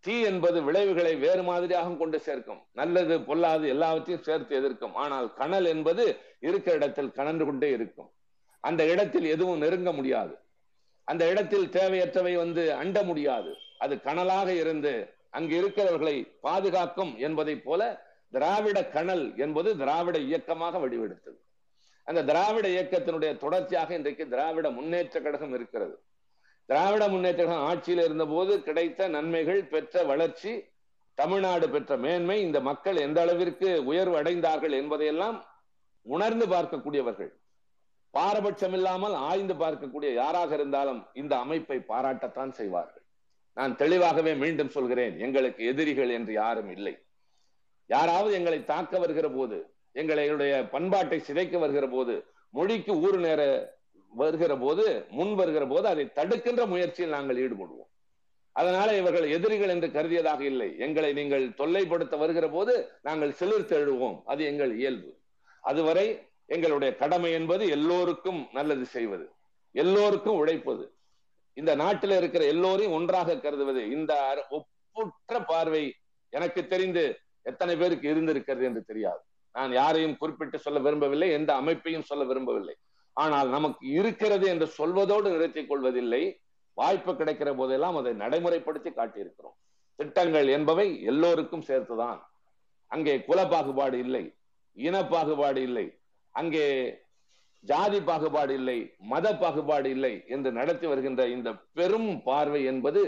[0.00, 2.60] தீ என்பது விளைவுகளை வேறு மாதிரியாக கொண்டு சேர்க்கும்.
[2.72, 4.94] நல்லது பொல்லாது எல்லாவற்றையும் சேர்த்து எதிர்க்கும்.
[4.94, 8.10] ஆனால் கனல் என்பது இருக்கிற இடத்தில் கனன்று கொண்டே இருக்கும்.
[8.60, 10.38] அந்த இடத்தில் எதுவும் நெருங்க முடியாது.
[11.04, 13.56] அந்த இடத்தில் தேவையற்றவை வந்து அண்ட முடியாது.
[13.78, 21.38] அது கனலாக இருந்து அங்கு இருக்கிறவர்களை பாதுகாக்கும் என்பதை போல திராவிட கணல் என்பது திராவிட இயக்கமாக வடிவெடுத்தது.
[22.04, 26.02] அந்த திராவிட இயக்கத்தினுடைய தொடர்ச்சியாக இன்றைக்கு திராவிட முன்னேற்ற கழகம் இருக்கிறது.
[26.66, 30.52] திராவிட முன்னேற்ற கழகம் ஆட்சியில் இருந்தபோது கிடைத்த நன்மைகள் பெற்ற வளர்ச்சி
[31.14, 35.38] தமிழ்நாடு பெற்ற மேன்மை இந்த மக்கள் எந்த அளவிற்கு உயர்வு அடைந்தார்கள் என்பதையெல்லாம்
[36.02, 37.30] உணர்ந்து பார்க்கக்கூடியவர்கள்.
[38.10, 43.04] பாரபட்சம் இல்லாமல் ஆய்ந்து பார்க்கக்கூடிய யாராக இருந்தாலும் இந்த அமைப்பை பாராட்டத்தான் செய்வார்கள்.
[43.54, 46.94] நான் தெளிவாகவே மீண்டும் சொல்கிறேன் எங்களுக்கு எதிரிகள் என்று யாரும் இல்லை.
[47.86, 53.74] யாராவது எங்களை தாக்க வருகிற போது எங்களுடைய பண்பாட்டை சிதைக்க வருகிற போது மொழிக்கு ஊறு நேர
[54.10, 57.90] வருகிற போது முன் வருகிற போது அதை தடுக்கின்ற முயற்சியில் நாங்கள் ஈடுபடுவோம்.
[58.52, 60.78] அதனால இவர்கள் எதிரிகள் என்று கருதியதாக இல்லை.
[60.78, 64.22] எங்களை நீங்கள் தொல்லைப்படுத்த வருகிற போது நாங்கள் சிலிர்த்து எழுவோம்.
[64.24, 65.16] அது எங்கள் இயல்பு.
[65.60, 69.30] அதுவரை எங்களுடைய கடமை என்பது எல்லோருக்கும் நல்லது செய்வது.
[69.72, 70.92] எல்லோருக்கும் உழைப்பது.
[71.52, 73.90] இந்த நாட்டில் இருக்கிற எல்லோரையும் ஒன்றாக கருதுவது.
[73.90, 75.94] இந்த ஒப்புற்ற பார்வை
[76.28, 77.18] எனக்கு தெரிந்து
[77.50, 79.22] எத்தனை பேருக்கு இருந்திருக்கிறது என்று தெரியாது.
[79.54, 82.74] நான் யாரையும் குறிப்பிட்டு சொல்ல விரும்பவில்லை எந்த அமைப்பையும் சொல்ல விரும்பவில்லை.
[83.16, 86.22] ஆனால் நமக்கு இருக்கிறது என்று சொல்வதோடு நிறுத்திக் கொள்வதில்லை.
[86.78, 89.56] வாய்ப்பு கிடைக்கிற போதெல்லாம் அதை நடைமுறைப்படுத்தி காட்டியிருக்கிறோம்.
[89.98, 92.18] திட்டங்கள் என்பவை எல்லோருக்கும் சேர்த்துதான்.
[92.90, 94.24] அங்கே குல பாகுபாடு இல்லை
[94.76, 95.86] இன பாகுபாடு இல்லை
[96.34, 96.66] அங்கே
[97.64, 98.76] ஜாதி பாகுபாடு இல்லை
[99.12, 103.02] மத பாகுபாடு இல்லை என்று நடத்தி வருகின்ற இந்த பெரும் பார்வை என்பது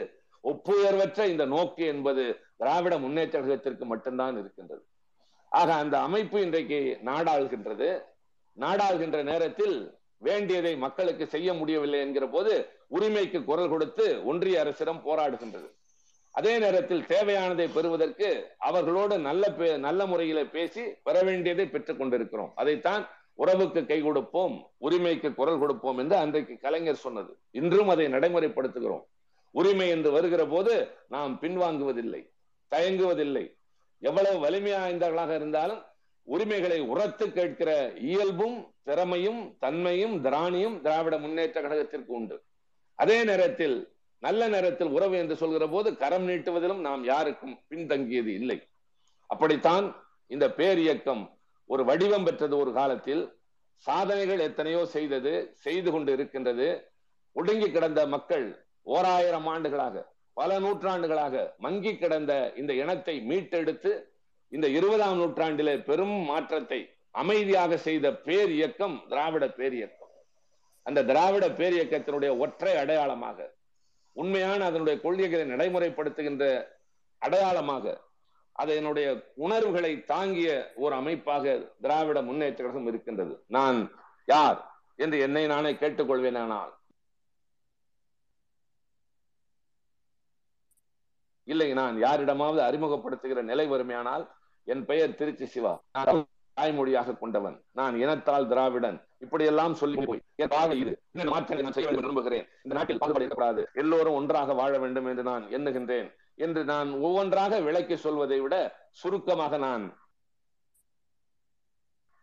[0.45, 2.25] ஒப்புயர்வற்ற இந்த நோக்கு என்பது
[2.59, 4.85] திராவிட முன்னேற்ற கழகத்திற்கு மட்டும்தான் இருக்கின்றது.
[5.49, 7.89] ஆக அந்த அமைப்பு இன்றைக்கு நாடாளுகின்றது.
[8.57, 9.77] நாடாளுகின்ற நேரத்தில்
[10.19, 15.69] வேண்டியதை மக்களுக்கு செய்ய முடியவில்லை என்கிற போது உரிமைக்கு குரல் கொடுத்து ஒன்றிய அரசிடம் போராடுகின்றது.
[16.31, 18.29] அதே நேரத்தில் தேவையானதை பெறுவதற்கு
[18.59, 22.53] அவர்களோடு நல்ல நல்ல முறையில பேசி பெற வேண்டியதை பெற்றுக் கொண்டிருக்கிறோம்.
[22.55, 27.39] அதைத்தான் உறவுக்கு கை கொடுப்போம் உரிமைக்கு குரல் கொடுப்போம் என்று அன்றைக்கு கலைஞர் சொன்னது.
[27.51, 29.05] இன்றும் அதை நடைமுறைப்படுத்துகிறோம்.
[29.51, 32.23] உரிமை என்று வருகிற போது நாம் பின்வாங்குவதில்லை.
[32.71, 33.57] தயங்குவதில்லை.
[33.99, 35.83] எவ்வளவு வலிமையாய்ந்தவர்களாக இருந்தாலும்
[36.23, 42.43] உரிமைகளை உரத்து கேட்கிற இயல்பும் திறமையும் தன்மையும் திராணியும் திராவிட முன்னேற்ற கழகத்திற்கு உண்டு.
[42.95, 48.69] அதே நேரத்தில் நல்ல நேரத்தில் உறவு என்று சொல்கிற போது கரம் நீட்டுவதிலும் நாம் யாருக்கும் பின்தங்கியது இல்லை.
[49.27, 49.87] அப்படித்தான்
[50.27, 53.37] இந்த பேர் இயக்கம் ஒரு வடிவம் பெற்றது ஒரு காலத்தில்.
[53.77, 56.69] சாதனைகள் எத்தனையோ செய்தது செய்து கொண்டு இருக்கின்றது.
[57.33, 58.47] ஒடுங்கி கிடந்த மக்கள்
[58.83, 63.93] ஓராயிரம் ஆண்டுகளாக பல நூற்றாண்டுகளாக மங்கி கிடந்த இந்த இனத்தை மீட்டெடுத்து
[64.49, 66.81] இந்த இருபதாம் நூற்றாண்டிலே பெரும் மாற்றத்தை
[67.11, 70.13] அமைதியாக செய்த பேர் இயக்கம் திராவிட பேர் இயக்கம்.
[70.83, 73.49] அந்த திராவிட பேர் இயக்கத்தினுடைய ஒற்றை அடையாளமாக
[74.13, 76.45] உண்மையான அதனுடைய கொள்கைகளை நடைமுறைப்படுத்துகின்ற
[77.19, 77.85] அடையாளமாக
[78.53, 83.35] அதனுடைய உணர்வுகளை தாங்கிய ஒரு அமைப்பாக திராவிட முன்னேற்ற கழகம் இருக்கின்றது.
[83.47, 83.79] நான்
[84.25, 84.59] யார்
[84.97, 86.73] என்று என்னை நானே கேட்டுக்கொள்வேனானால்
[91.49, 94.25] இல்லை நான் யாரிடமாவது அறிமுகப்படுத்துகிற நிலை வறுமையானால்
[94.67, 95.73] என் பெயர் திருச்சி சிவா.
[95.97, 96.27] நான்
[96.57, 97.57] தாய்மொழியாக கொண்டவன்.
[97.73, 98.97] நான் இனத்தால் திராவிடன்.
[99.25, 100.21] இப்படியெல்லாம் சொல்லி போய்
[100.81, 100.93] இது.
[101.35, 106.09] மாற்றங்களை நான் செய்ய விரும்புகிறேன் இந்த நாட்டில் பாகுபாடு இருக்கக்கூடாது எல்லோரும் ஒன்றாக வாழ வேண்டும் என்று நான் எண்ணுகின்றேன்.
[106.47, 108.57] என்று நான் ஒவ்வொன்றாக விளக்கி சொல்வதை விட
[109.01, 109.85] சுருக்கமாக நான்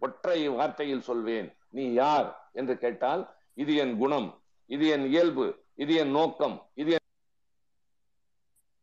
[0.02, 1.48] ஒற்றை வார்த்தையில் சொல்வேன்.
[1.78, 2.28] நீ யார்?
[2.60, 3.24] என்று கேட்டால்
[3.64, 4.28] இது என் குணம்
[4.70, 5.46] இது என் இயல்பு
[5.84, 7.05] இது என் நோக்கம் இது என்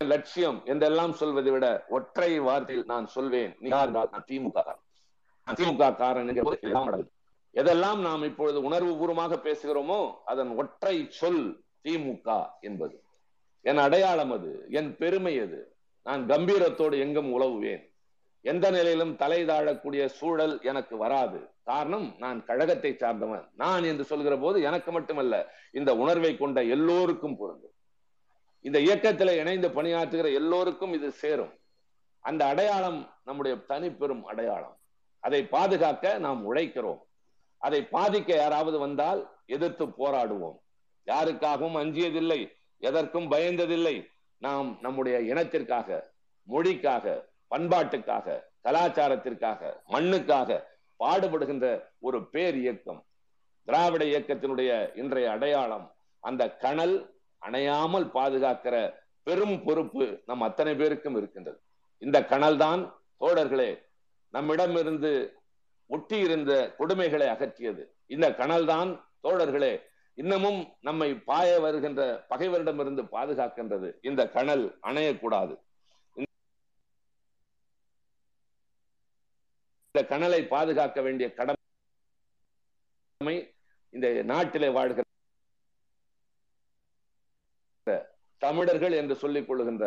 [0.02, 3.52] லட்சியம் என்றெல்லாம் சொல்வதை விட ஒற்றை வார்த்தையில் நான் சொல்வேன்.
[3.60, 4.64] நான் திமுக
[5.46, 6.30] திமுக காரன்
[7.54, 12.28] எதெல்லாம் நாம் இப்பொழுது உணர்வு பூர்வமாக பேசுகிறோமோ அதன் ஒற்றை சொல் திமுக
[12.60, 12.96] என்பது.
[13.60, 15.76] என் அடையாளம் அது என் பெருமை அது.
[16.02, 17.82] நான் கம்பீரத்தோடு எங்கும் உழவுவேன்.
[18.44, 21.40] எந்த நிலையிலும் தலை தாழக்கூடிய சூழல் எனக்கு வராது.
[21.62, 23.44] காரணம் நான் கழகத்தை சார்ந்தவன்.
[23.56, 25.34] நான் என்று சொல்கிற போது எனக்கு மட்டுமல்ல
[25.72, 27.71] இந்த உணர்வை கொண்ட எல்லோருக்கும் பொருந்தும்.
[28.62, 31.58] இந்த இயக்கத்தில் இணைந்து பணியாற்றுகிற எல்லோருக்கும் இது சேரும்.
[32.20, 34.78] அந்த அடையாளம் நம்முடைய தனிப்பெரும் அடையாளம்.
[35.18, 37.00] அதை பாதுகாக்க நாம் உழைக்கிறோம்.
[37.56, 40.58] அதை பாதிக்க யாராவது வந்தால் எதிர்த்து போராடுவோம்.
[41.06, 44.06] யாருக்காகவும் அஞ்சியதில்லை எதற்கும் பயந்ததில்லை.
[44.38, 46.02] நாம் நம்முடைய இனத்திற்காக
[46.48, 50.64] மொழிக்காக பண்பாட்டுக்காக கலாச்சாரத்திற்காக மண்ணுக்காக
[51.04, 53.04] பாடுபடுகின்ற ஒரு பேர் இயக்கம்.
[53.64, 57.11] திராவிட இயக்கத்தினுடைய இன்றைய அடையாளம் அந்த கணல்
[57.46, 58.76] அணையாமல் பாதுகாக்கிற
[59.26, 61.58] பெரும் பொறுப்பு நம் அத்தனை பேருக்கும் இருக்கின்றது.
[62.02, 62.82] இந்த கனல் தான்
[63.22, 63.70] தோழர்களே
[64.34, 65.12] நம்மிடமிருந்து
[65.94, 67.82] ஒட்டி இருந்த கொடுமைகளை அகற்றியது.
[68.14, 68.90] இந்த கனல் தான்
[69.26, 69.72] தோழர்களே
[70.18, 73.88] இன்னமும் நம்மை பாய வருகின்ற பகைவரிடமிருந்து பாதுகாக்கின்றது.
[74.08, 75.54] இந்த கணல் அணையக்கூடாது.
[79.94, 83.36] இந்த கணலை பாதுகாக்க வேண்டிய கடமை
[83.94, 85.06] இந்த நாட்டிலே வாழ்கிற
[88.44, 89.86] தமிழர்கள் என்று சொல்லிக் கொள்ளுகின்ற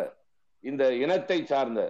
[0.64, 1.80] இந்த இனத்தை சார்ந்த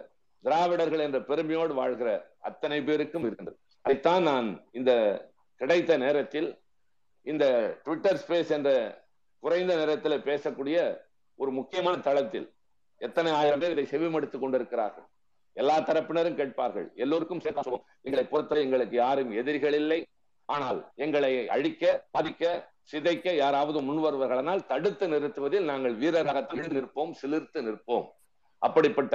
[0.44, 2.10] திராவிடர்கள் என்ற பெருமையோடு வாழ்கிற
[2.48, 3.58] அத்தனை பேருக்கும் இருக்கின்றது.
[3.84, 4.48] அதைத்தான் நான்
[4.78, 4.92] இந்த
[5.60, 6.48] கிடைத்த நேரத்தில்
[7.32, 7.44] இந்த
[7.84, 8.70] ட்விட்டர் ஸ்பேஸ் என்ற
[9.42, 10.78] குறைந்த நேரத்தில் பேசக்கூடிய
[11.40, 12.46] ஒரு முக்கியமான தளத்தில்
[13.00, 15.06] எத்தனை ஆயிரம் பேர் இதை செவிமடுத்துக் கொண்டிருக்கிறார்கள்.
[15.56, 16.86] எல்லா தரப்பினரும் கேட்பார்கள்.
[16.94, 20.00] எல்லோருக்கும் சேர்த்து எங்களை பொறுத்தவரை எங்களுக்கு யாரும் எதிரிகள் இல்லை.
[20.48, 22.44] ஆனால் எங்களை அழிக்க பாதிக்க
[22.90, 28.06] சிதைக்க யாராவது முன்வருவர்களானால் தடுத்து நிறுத்துவதில் நாங்கள் வீரராக திகழ்ந்து நிற்போம் சிலிர்த்து நிற்போம்.
[28.58, 29.14] அப்படிப்பட்ட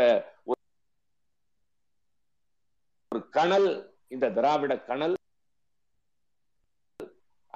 [3.11, 3.69] ஒரு கணல்
[4.07, 5.15] இந்த திராவிட கணல்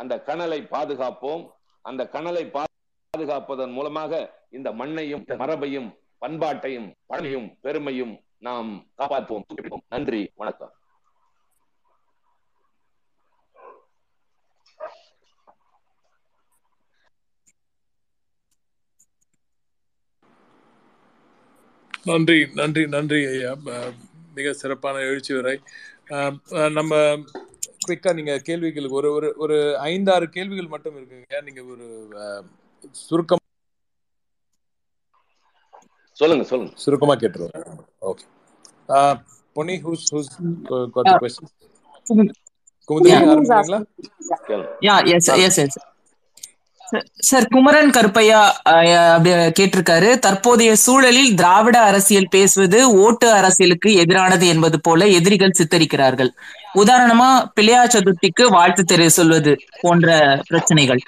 [0.02, 1.44] அந்த கணலை பாதுகாப்போம்.
[1.82, 4.14] அந்த கணலை பாதுகாப்பதன் மூலமாக
[4.52, 5.90] இந்த மண்ணையும் மரபையும்
[6.24, 8.16] பண்பாட்டையும் பழமையும் பெருமையும்
[8.48, 9.46] நாம் காப்பாற்றுவோம்.
[9.90, 10.74] நன்றி வணக்கம்.
[22.07, 23.53] நன்றி நன்றி நன்றி ஐயா
[24.35, 25.57] மிக சிறப்பான எழுச்சி உரை
[26.73, 26.95] நம்ம
[27.81, 29.57] குவிக்கா நீங்க கேள்விகளுக்கு ஒரு ஒரு ஒரு
[29.91, 31.87] ஐந்தாறு கேள்விகள் மட்டும் இருக்குங்க நீங்க ஒரு
[33.03, 33.45] சுருக்கம்
[36.17, 38.27] சொல்லுங்க சொல்லுங்க சுருக்கமா கேட்டுருவோம் okay
[39.57, 40.31] Ponni who's who's
[40.95, 41.49] got the question
[42.89, 43.81] Kumudhi ஆரம்பிங்களா
[44.87, 45.79] yeah yes yes S
[47.28, 48.40] sir Kumaran Karuppaiah
[49.58, 50.10] கேட்டிருக்காரு.
[50.26, 56.32] தற்போதைய சூழலில் திராவிட அரசியல் பேசுவது ஓட்டு அரசியலுக்கு எதிரானது என்பது போல எதிரிகள் சித்தரிக்கிறார்கள்.
[56.84, 60.18] உதாரணமா பிள்ளையா சதுர்த்திக்கு வாழ்த்து தெரிய சொல்வது போன்ற
[60.48, 61.02] பிரச்சனைகள்.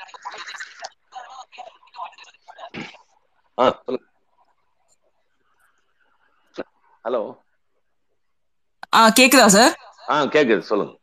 [7.05, 7.21] ஹலோ.
[8.97, 9.73] ஆ கேக்குதா சார்?
[10.13, 10.93] ஆ கேக்குது சொல்லுங்க.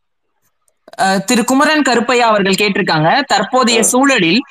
[1.29, 3.09] திரு குமரன் கருப்பையா அவர்கள் கேட்டிருக்காங்க.
[3.31, 4.41] தற்போதைய சூழலில்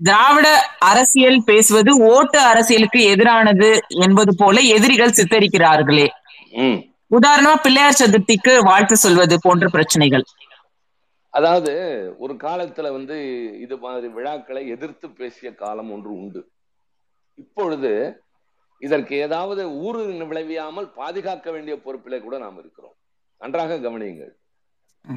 [0.00, 0.48] திராவிட
[0.90, 3.70] அரசியல் பேசுவது ஓட்டு அரசியலுக்கு எதிரானது
[4.04, 6.06] என்பது போல எதிரிகள் சித்தரிக்கிறார்களே.
[7.16, 10.24] உதாரணமா பிள்ளையார் சதுர்த்திக்கு வாழ்த்து சொல்வது போன்ற பிரச்சனைகள்.
[11.34, 11.72] அதாவது
[12.18, 13.16] ஒரு காலத்துல வந்து
[13.64, 16.42] இது மாதிரி விழாக்களை எதிர்த்து பேசிய காலம் ஒன்று உண்டு.
[17.38, 17.92] இப்பொழுது
[18.82, 22.96] இதற்கு ஏதாவது ஊறு விளைவியாமல் பாதுகாக்க வேண்டிய பொறுப்பிலே கூட நாம் இருக்கிறோம்.
[23.40, 24.32] நன்றாக கவனியுங்கள்.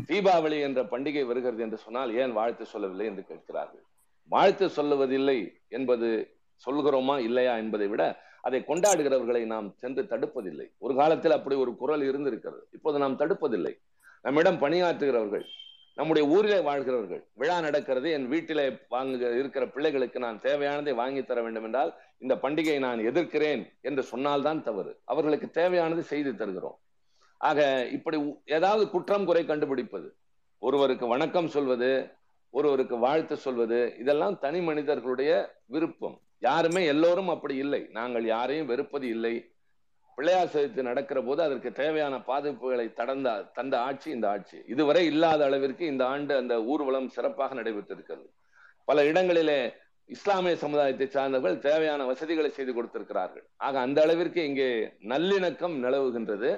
[0.09, 3.85] தீபாவளி என்ற பண்டிகை வருகிறது என்று சொன்னால் ஏன் வாழ்த்து சொல்லவில்லை என்று கேட்கிறார்கள்?
[4.27, 6.35] வாழ்த்து சொல்லுவதில்லை என்பது
[6.69, 10.67] சொல்கிறோமா இல்லையா என்பதை விட அதை கொண்டாடுகிறவர்களை நாம் சென்று தடுப்பதில்லை.
[10.77, 12.67] ஒரு காலத்தில் அப்படி ஒரு குரல் இருந்திருக்கிறது.
[12.71, 13.77] இப்போது நாம் தடுப்பதில்லை.
[14.21, 15.43] நம்மிடம் பணியாற்றுகிறவர்கள்
[15.95, 21.63] நம்முடைய ஊரிலே வாழ்கிறவர்கள் விழா நடக்கிறது என் வீட்டிலே வாங்க இருக்கிற பிள்ளைகளுக்கு நான் தேவையானதை வாங்கி தர வேண்டும்
[21.63, 24.99] என்றால் இந்த பண்டிகையை நான் எதிர்க்கிறேன் என்று சொன்னால்தான் தவறு.
[25.05, 26.79] அவர்களுக்கு தேவையானது செய்து தருகிறோம்.
[27.37, 30.15] ஆக இப்படி ஏதாவது குற்றம் குறை கண்டுபிடிப்பது
[30.57, 32.11] ஒருவருக்கு வணக்கம் சொல்வது
[32.53, 35.31] ஒருவருக்கு வாழ்த்து சொல்வது இதெல்லாம் தனி மனிதர்களுடைய
[35.65, 36.17] விருப்பம்.
[36.39, 37.81] யாருமே எல்லோரும் அப்படி இல்லை.
[37.91, 39.33] நாங்கள் யாரையும் வெறுப்பது இல்லை.
[40.17, 44.57] பிள்ளையார் சதுர்த்தி நடக்கிற போது அதற்கு தேவையான பாதுகாப்புகளை தடந்த தந்த ஆட்சி இந்த ஆட்சி.
[44.65, 48.27] இதுவரை இல்லாத அளவிற்கு இந்த ஆண்டு அந்த ஊர்வலம் சிறப்பாக நடைபெற்றிருக்கிறது.
[48.85, 49.59] பல இடங்களிலே
[50.09, 53.45] இஸ்லாமிய சமுதாயத்தை சார்ந்தவர்கள் தேவையான வசதிகளை செய்து கொடுத்திருக்கிறார்கள்.
[53.57, 54.69] ஆக அந்த அளவிற்கு இங்கே
[55.13, 56.51] நல்லிணக்கம் நிலவுகின்றது.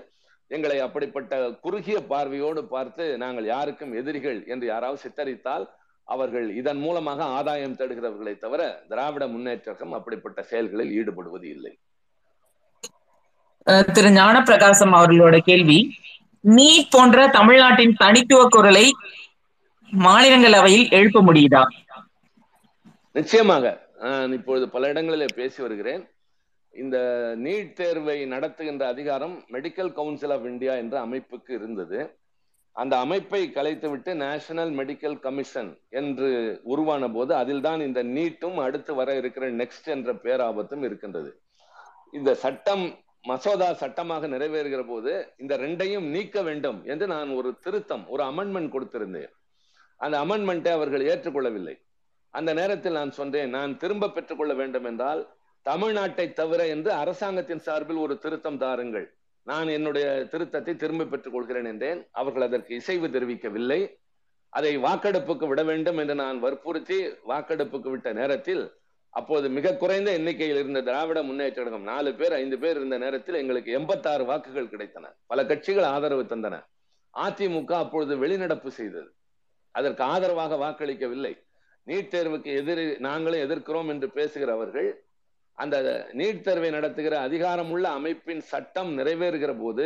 [0.47, 1.33] எங்களை அப்படிப்பட்ட
[1.65, 5.65] குறுகிய பார்வையோடு பார்த்து நாங்கள் யாருக்கும் எதிரிகள் என்று யாராவது சித்தரித்தால்
[6.03, 11.73] அவர்கள் இதன் மூலமாக ஆதாயம் தேடுகிறவர்களை தவிர திராவிட முன்னேற்றம் அப்படிப்பட்ட செயல்களில் ஈடுபடுவது இல்லை.
[13.93, 15.79] திரு ஞானப்பிரகாசம் அவர்களோட கேள்வி
[16.43, 18.85] நீட் போன்ற தமிழ்நாட்டின் தனித்துவ குரலை
[20.05, 21.63] மாநிலங்களவையில் எழுப்ப முடியுதா?
[23.11, 23.65] நிச்சயமாக.
[24.01, 26.03] நான் இப்பொழுது பல இடங்களிலே பேசி வருகிறேன்.
[26.73, 26.97] இந்த
[27.37, 31.99] நீட் தேர்வை நடத்துகின்ற அதிகாரம் மெடிக்கல் கவுன்சில் ஆஃப் இந்தியா என்ற அமைப்புக்கு இருந்தது.
[32.81, 36.29] அந்த அமைப்பை கலைத்துவிட்டு நேஷனல் மெடிக்கல் கமிஷன் என்று
[36.73, 41.31] உருவான போது அதில் தான் இந்த நீட்டும் அடுத்து வர இருக்கிற நெக்ஸ்ட் என்ற பேராபத்தும் இருக்கின்றது.
[42.11, 42.85] இந்த சட்டம்
[43.29, 49.31] மசோதா சட்டமாக நிறைவேறுகிற போது இந்த ரெண்டையும் நீக்க வேண்டும் என்று நான் ஒரு திருத்தம் ஒரு அமெண்ட்மெண்ட் கொடுத்திருந்தேன்.
[50.05, 51.75] அந்த அமெண்ட்மெண்ட்டை அவர்கள் ஏற்றுக்கொள்ளவில்லை.
[52.33, 55.21] அந்த நேரத்தில் நான் சொன்னேன் நான் திரும்ப பெற்றுக்கொள்ள வேண்டும் என்றால்
[55.65, 59.07] தமிழ்நாட்டை தவிர என்று அரசாங்கத்தின் சார்பில் ஒரு திருத்தம் தாருங்கள்.
[59.43, 62.07] நான் என்னுடைய திருத்தத்தை திரும்ப பெற்றுக் கொள்கிறேன் என்றேன்.
[62.11, 63.95] அவர்கள் அதற்கு இசைவு தெரிவிக்கவில்லை.
[64.49, 68.73] அதை வாக்கெடுப்புக்கு விட வேண்டும் என்று நான் வற்புறுத்தி வாக்கெடுப்புக்கு விட்ட நேரத்தில்
[69.09, 73.71] அப்போது மிக குறைந்த எண்ணிக்கையில் இருந்த திராவிட முன்னேற்ற கழகம் நாலு பேர் ஐந்து பேர் இருந்த நேரத்தில் எங்களுக்கு
[73.71, 75.05] எண்பத்தாறு வாக்குகள் கிடைத்தன.
[75.25, 76.65] பல கட்சிகள் ஆதரவு தந்தன.
[77.17, 79.13] அதிமுக அப்பொழுது வெளிநடப்பு செய்தது.
[79.71, 81.43] அதற்கு ஆதரவாக வாக்களிக்கவில்லை.
[81.87, 85.02] நீட் தேர்வுக்கு எதிர் நாங்களும் எதிர்க்கிறோம் என்று பேசுகிறவர்கள்
[85.57, 85.75] அந்த
[86.19, 89.85] நீட் தேர்வை நடத்துகிற அதிகாரமுள்ள அமைப்பின் சட்டம் நிறைவேறுகிற போது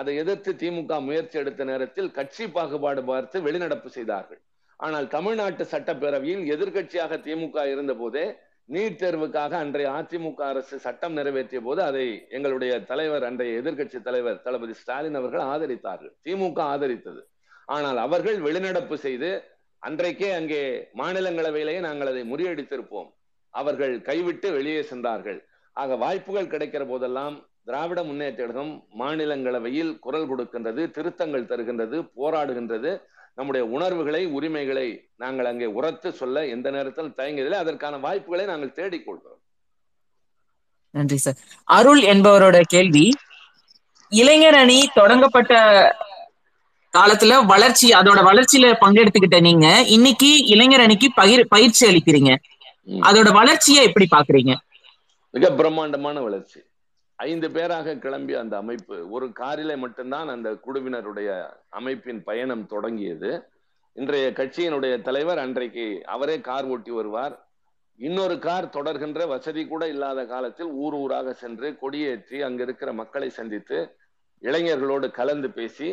[0.00, 4.40] அதை எதிர்த்து திமுக முயற்சி எடுத்த நேரத்தில் கட்சி பாகுபாடு பார்த்து வெளிநடப்பு செய்தார்கள்.
[4.80, 8.24] ஆனால் தமிழ்நாட்டு சட்டப்பேரவையில் எதிர்க்கட்சியாக திமுக இருந்த போதே
[8.74, 12.04] நீட் தேர்வுக்காக அன்றைய அதிமுக அரசு சட்டம் நிறைவேற்றிய போது அதை
[12.36, 16.12] எங்களுடைய தலைவர் அன்றைய எதிர்க்கட்சி தலைவர் தளபதி ஸ்டாலின் அவர்கள் ஆதரித்தார்கள்.
[16.26, 17.22] திமுக ஆதரித்தது.
[17.76, 19.30] ஆனால் அவர்கள் வெளிநடப்பு செய்து
[19.82, 20.62] அன்றைக்கே அங்கே
[21.00, 23.10] மாநிலங்களவையிலேயே நாங்கள் அதை முறியடித்திருப்போம்.
[23.54, 25.38] அவர்கள் கைவிட்டு வெளியே சென்றார்கள்.
[25.76, 27.36] ஆக வாய்ப்புகள் கிடைக்கிற போதெல்லாம்
[27.68, 32.92] திராவிட முன்னேற்ற கழகம் மாநிலங்களவையில் குரல் கொடுக்கின்றது திருத்தங்கள் தருகின்றது போராடுகின்றது.
[33.38, 34.86] நம்முடைய உணர்வுகளை உரிமைகளை
[35.16, 39.40] நாங்கள் அங்கே உரத்து சொல்ல எந்த நேரத்தில் தயங்குதில்லை அதற்கான வாய்ப்புகளை நாங்கள் தேடிக்கொள்கிறோம்
[40.94, 41.38] நன்றி சார்
[41.76, 43.04] அருள் என்பவரோட கேள்வி
[44.12, 45.54] இளைஞர் அணி தொடங்கப்பட்ட
[46.94, 52.32] காலத்துல வளர்ச்சி அதோட வளர்ச்சியில பங்கெடுத்துக்கிட்ட நீங்க இன்னைக்கு இளைஞர் அணிக்கு பயிர் பயிற்சி அளிக்கிறீங்க.
[53.08, 54.52] அதோட வளர்ச்சியை எப்படி பாக்குறீங்க
[55.34, 56.60] மிக பிரம்மாண்டமான வளர்ச்சி.
[57.18, 61.28] ஐந்து பேராக கிளம்பிய அந்த அமைப்பு ஒரு காரிலே மட்டும்தான் அந்த குழுவினருடைய
[61.70, 63.30] அமைப்பின் பயணம் தொடங்கியது.
[63.96, 67.34] இன்றைய கட்சியினுடைய தலைவர் அன்றைக்கு அவரே கார் ஓட்டி வருவார்.
[67.98, 73.78] இன்னொரு கார் தொடர்கின்ற வசதி கூட இல்லாத காலத்தில் ஊர் ஊராக சென்று கொடியேற்றி அங்க இருக்கிற மக்களை சந்தித்து
[74.42, 75.88] இளைஞர்களோடு கலந்து பேசி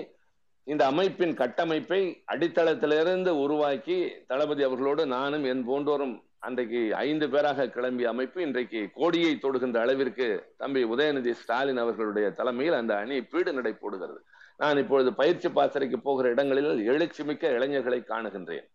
[0.64, 8.41] இந்த அமைப்பின் கட்டமைப்பை அடித்தளத்திலிருந்து உருவாக்கி தளபதி அவர்களோடு நானும் என் போன்றோரும் அன்றைக்கு ஐந்து பேராக கிளம்பிய அமைப்பு
[8.41, 14.25] இன்றைக்கு கோடியை தொடுகின்ற அளவிற்கு தம்பி உதயநிதி ஸ்டாலின் அவர்களுடைய தலைமையில் அந்த அணி பீடு நடை போடுகிறது.
[14.57, 18.65] நான் இப்பொழுது பயிற்சி பாசறைக்கு போகிற இடங்களில் எழுச்சி மிக்க இளைஞர்களை காணுகின்றேன்.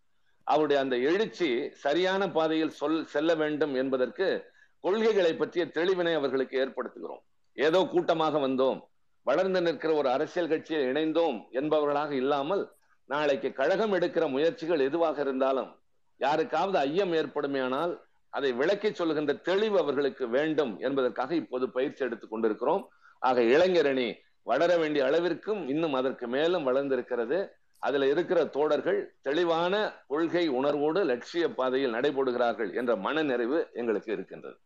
[0.44, 4.44] அவருடைய அந்த எழுச்சி சரியான பாதையில் சொல் செல்ல வேண்டும் என்பதற்கு
[4.80, 7.22] கொள்கைகளை பற்றிய தெளிவினை அவர்களுக்கு ஏற்படுத்துகிறோம்.
[7.52, 8.80] ஏதோ கூட்டமாக வந்தோம்.
[9.22, 12.72] வளர்ந்து நிற்கிற ஒரு அரசியல் கட்சியில் இணைந்தோம் என்பவர்களாக இல்லாமல்
[13.04, 15.70] நாளைக்கு கழகம் எடுக்கிற முயற்சிகள் எதுவாக இருந்தாலும்
[16.16, 17.96] யாருக்காவது ஐயம் ஏற்படுமேயானால்
[18.28, 22.88] அதை விளக்கி சொல்லுகின்ற தெளிவு அவர்களுக்கு வேண்டும் என்பதற்காக இப்போது பயிற்சி எடுத்துக் கொண்டிருக்கிறோம்.
[23.18, 27.48] ஆக இளைஞரணி வளர வேண்டிய அளவிற்கும் இன்னும் அதற்கு மேலும் வளர்ந்திருக்கிறது.
[27.78, 34.56] அதுல இருக்கிற தோழர்கள் தெளிவான கொள்கை உணர்வோடு லட்சிய பாதையில் நடைபோடுகிறார்கள் என்ற மனநிறைவு எங்களுக்கு இருக்கின்றது.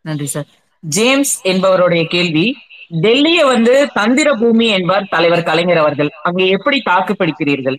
[0.00, 0.44] நன்றி சார்.
[0.80, 2.56] ஜேம்ஸ் என்பவருடைய கேள்வி
[3.00, 6.10] டெல்லியை வந்து தந்திர பூமி என்பார் தலைவர் கலைஞர் அவர்கள்.
[6.22, 7.78] அங்கே எப்படி தாக்கு பிடிக்கிறீர்கள்?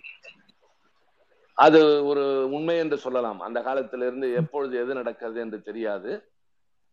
[1.58, 3.40] அது ஒரு உண்மை என்று சொல்லலாம்.
[3.40, 6.12] அந்த காலத்திலிருந்து எப்பொழுது எது நடக்கிறது என்று தெரியாது.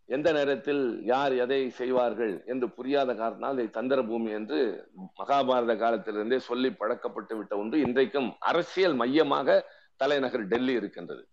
[0.10, 4.88] எந்த நேரத்தில் யார் எதை செய்வார்கள் என்று புரியாத காரணத்தால் இதை தந்திர பூமி என்று
[5.20, 7.80] மகாபாரத காலத்திலிருந்தே சொல்லி பழக்கப்பட்டு விட்ட ஒன்று.
[7.80, 11.24] இன்றைக்கும் அரசியல் மையமாக தலைநகர் டெல்லி இருக்கின்றது.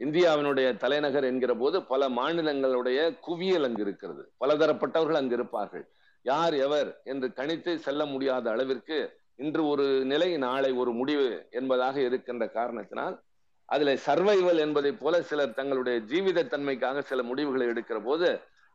[0.00, 4.32] இந்தியாவினுடைய தலைநகர் என்கிற போது பல மாநிலங்களுடைய குவியல் அங்கு இருக்கிறது.
[4.44, 5.84] பலதரப்பட்டவர்கள் அங்கு இருப்பார்கள்.
[6.22, 8.98] யார் எவர் என்று கணித்து செல்ல முடியாத அளவிற்கு
[9.38, 11.28] இன்று ஒரு நிலை நாளை ஒரு முடிவு
[11.58, 13.16] என்பதாக இருக்கின்ற காரணத்தினால்
[13.68, 18.28] அதுல சர்வைவல் என்பதை போல சிலர் தங்களுடைய ஜீவித தன்மைக்காக சில முடிவுகளை எடுக்கிற போது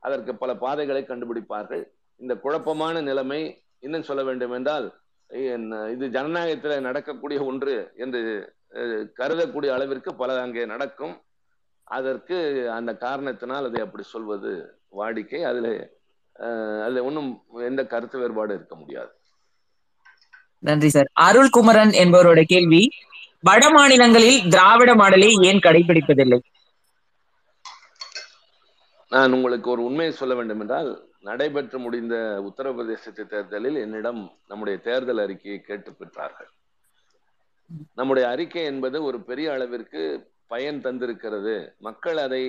[0.03, 1.83] அதற்கு பல பாதைகளை கண்டுபிடிப்பார்கள்.
[2.19, 3.41] இந்த குழப்பமான நிலைமை
[3.85, 4.87] இன்னும் சொல்ல வேண்டும் என்றால்
[5.93, 8.21] இது ஜனநாயகத்தில் நடக்கக்கூடிய ஒன்று என்று
[9.19, 11.15] கருதக்கூடிய அளவிற்கு பல அங்கே நடக்கும்.
[11.87, 12.37] அதற்கு
[12.77, 14.51] அந்த காரணத்தினால் அதை அப்படி சொல்வது
[14.99, 15.41] வாடிக்கை.
[15.49, 15.71] அதில்
[16.85, 17.31] அதில் ஒன்றும்
[17.69, 19.11] எந்த கருத்து வேறுபாடு இருக்க முடியாது.
[20.63, 22.81] நன்றி சார் அருள் குமரன் என்பவரோட கேள்வி
[23.43, 26.39] வட மாநிலங்களில் திராவிட மாடலை ஏன் கடைபிடிப்பதில்லை?
[29.11, 30.89] நான் உங்களுக்கு ஒரு உண்மையை சொல்ல வேண்டும் என்றால்
[31.21, 32.15] நடைபெற்று முடிந்த
[32.49, 36.49] உத்தரப்பிரதேச தேர்தலில் என்னிடம் நம்முடைய தேர்தல் அறிக்கையை கேட்டு பெற்றார்கள்.
[37.99, 40.01] நம்முடைய அறிக்கை என்பது ஒரு பெரிய அளவிற்கு
[40.47, 41.55] பயன் தந்திருக்கிறது.
[41.87, 42.41] மக்கள் அதை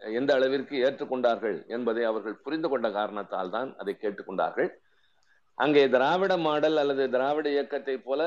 [0.00, 4.70] எந்த அளவிற்கு ஏற்றுக்கொண்டார்கள் என்பதை அவர்கள் புரிந்து கொண்ட காரணத்தால் தான் அதை கேட்டுக்கொண்டார்கள்.
[5.58, 8.20] அங்கே திராவிட மாடல் அல்லது திராவிட இயக்கத்தை போல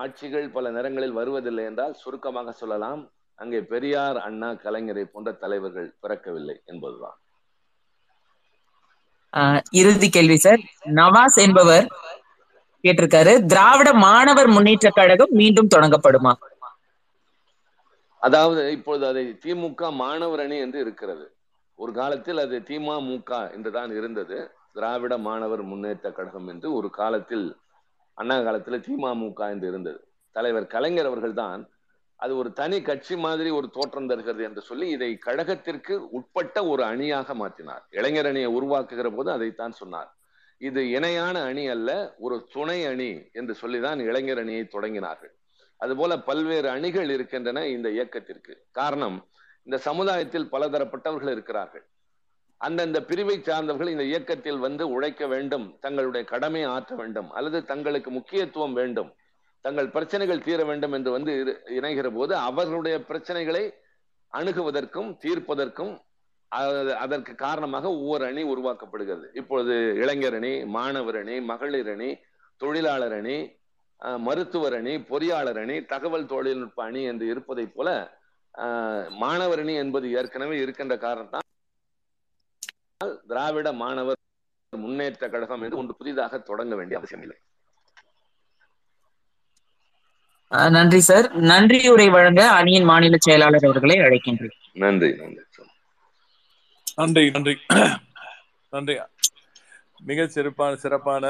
[0.00, 3.02] ஆட்சிகள் பல நேரங்களில் வருவதில்லை என்றால் சுருக்கமாக சொல்லலாம்
[3.38, 7.18] அங்கே பெரியார் அண்ணா கலைஞரை போன்ற தலைவர்கள் பிறக்கவில்லை என்பதுதான்.
[9.80, 10.62] இறுதி கேள்வி சார்.
[10.98, 11.86] நவாஸ் என்பவர்
[12.84, 16.32] கேட்டிருக்காரு திராவிட மாணவர் முன்னேற்ற கழகம் மீண்டும் தொடங்கப்படுமா?
[18.22, 21.26] அதாவது இப்பொழுது அதை திமுக மாணவர் அணி என்று இருக்கிறது.
[21.78, 24.38] ஒரு காலத்தில் அது திமுக என்றுதான் இருந்தது.
[24.78, 27.46] திராவிட மாணவர் முன்னேற்ற கழகம் என்று ஒரு காலத்தில்
[28.18, 30.00] அண்ணா காலத்தில் திமுக என்று இருந்தது.
[30.36, 31.62] தலைவர் கலைஞர் அவர்கள் தான்
[32.20, 37.34] அது ஒரு தனி கட்சி மாதிரி ஒரு தோற்றம் தருகிறது என்று சொல்லி இதை கழகத்திற்கு உட்பட்ட ஒரு அணியாக
[37.34, 37.82] மாற்றினார்.
[37.98, 40.10] இளைஞர் அணியை உருவாக்குகிற போது அதைத்தான் சொன்னார்.
[40.60, 45.32] இது இணையான அணி அல்ல ஒரு துணை அணி என்று சொல்லிதான் இளைஞர் அணியை தொடங்கினார்கள்.
[45.80, 48.54] அதுபோல பல்வேறு அணிகள் இருக்கின்றன இந்த இயக்கத்திற்கு.
[48.70, 49.18] காரணம்
[49.66, 51.86] இந்த சமுதாயத்தில் பலதரப்பட்டவர்கள் இருக்கிறார்கள்.
[52.60, 58.72] அந்தந்த பிரிவை சார்ந்தவர்கள் இந்த இயக்கத்தில் வந்து உழைக்க வேண்டும் தங்களுடைய கடமை ஆற்ற வேண்டும் அல்லது தங்களுக்கு முக்கியத்துவம்
[58.72, 59.10] வேண்டும்
[59.64, 61.32] தங்கள் பிரச்சனைகள் தீர வேண்டும் என்று வந்து
[61.76, 63.64] இணைகிற போது அவர்களுடைய பிரச்சனைகளை
[64.32, 65.94] அணுகுவதற்கும் தீர்ப்பதற்கும்
[67.00, 69.26] அதற்கு காரணமாக ஒவ்வொரு அணி உருவாக்கப்படுகிறது.
[69.34, 72.10] இப்பொழுது இளைஞர் அணி மாணவர் அணி மகளிர் அணி
[72.60, 73.36] தொழிலாளர் அணி
[74.18, 77.88] மருத்துவர் அணி பொறியாளர் அணி தகவல் தொழில்நுட்ப அணி என்று இருப்பதை போல
[79.18, 81.46] மாணவர் அணி என்பது ஏற்கனவே இருக்கின்ற காரணத்தான்
[83.00, 84.16] திராவிட மாணவர்
[84.70, 87.36] முன்னேற்ற கழகம் என்று ஒன்று புதிதாக தொடங்க வேண்டிய அவசியம் இல்லை.
[90.76, 91.26] நன்றி சார்.
[91.50, 94.56] நன்றியுரை வழங்க அணியின் மாநில செயலாளர் அவர்களை அழைக்கின்றேன்.
[94.74, 95.44] நன்றி நன்றி
[96.96, 97.54] நன்றி நன்றி.
[98.72, 98.94] நன்றி.
[100.02, 101.24] மிக சிறப்பான சிறப்பான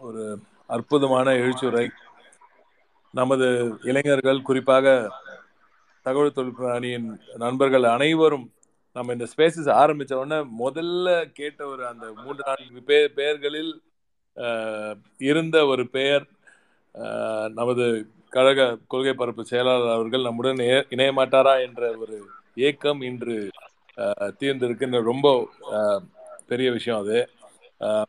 [0.00, 0.22] ஒரு
[0.66, 1.86] அற்புதமான எழுச்சுரை
[3.14, 3.46] நமது
[3.82, 4.86] இளைஞர்கள் குறிப்பாக
[6.06, 8.46] தகவல் தொழில்நுட்ப அணியின் நண்பர்கள் அனைவரும்
[8.96, 13.72] நம்ம இந்த ஸ்பேசஸ் ஆரம்பிச்ச உடனே முதல்ல கேட்ட ஒரு அந்த மூன்று நான்கு பே பெயர்களில்
[15.30, 16.24] இருந்த ஒரு பெயர்
[17.58, 17.84] நமது
[18.34, 20.60] கழக கொள்கை பரப்பு செயலாளர் அவர்கள் நம்முடன்
[20.94, 22.16] இணைய மாட்டாரா என்ற ஒரு
[22.68, 23.36] ஏக்கம் இன்று
[24.40, 24.86] தீர்ந்திருக்கு.
[25.12, 25.26] ரொம்ப
[26.50, 27.18] பெரிய விஷயம் அது.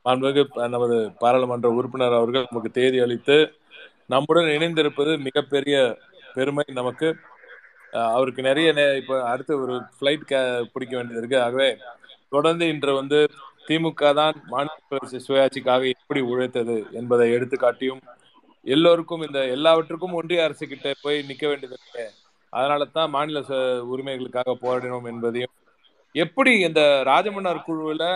[0.05, 0.43] மாண்புமிகு
[0.75, 3.37] நமது பாராளுமன்ற உறுப்பினர் அவர்கள் நமக்கு தேதி அளித்து
[4.07, 5.75] நம்முடன் இணைந்திருப்பது மிகப்பெரிய
[6.33, 7.09] பெருமை நமக்கு.
[8.15, 8.69] அவருக்கு நிறைய
[9.01, 10.25] இப்போ அடுத்து ஒரு ஃப்ளைட்
[10.73, 11.37] பிடிக்க வேண்டியது இருக்கு.
[11.45, 11.69] ஆகவே
[12.35, 13.19] தொடர்ந்து இன்று வந்து
[13.67, 18.01] திமுக தான் மாநில சுயாட்சிக்காக எப்படி உழைத்தது என்பதை எடுத்துக்காட்டியும்
[18.65, 22.05] எல்லோருக்கும் இந்த எல்லாவற்றுக்கும் ஒன்றிய அரசு கிட்ட போய் நிக்க வேண்டியது இருக்கு.
[22.53, 23.39] அதனால தான் மாநில
[23.93, 25.53] உரிமைகளுக்காக போராடினோம் என்பதையும்.
[26.15, 28.07] எப்படி இந்த ராஜமன்னார் குழுவில்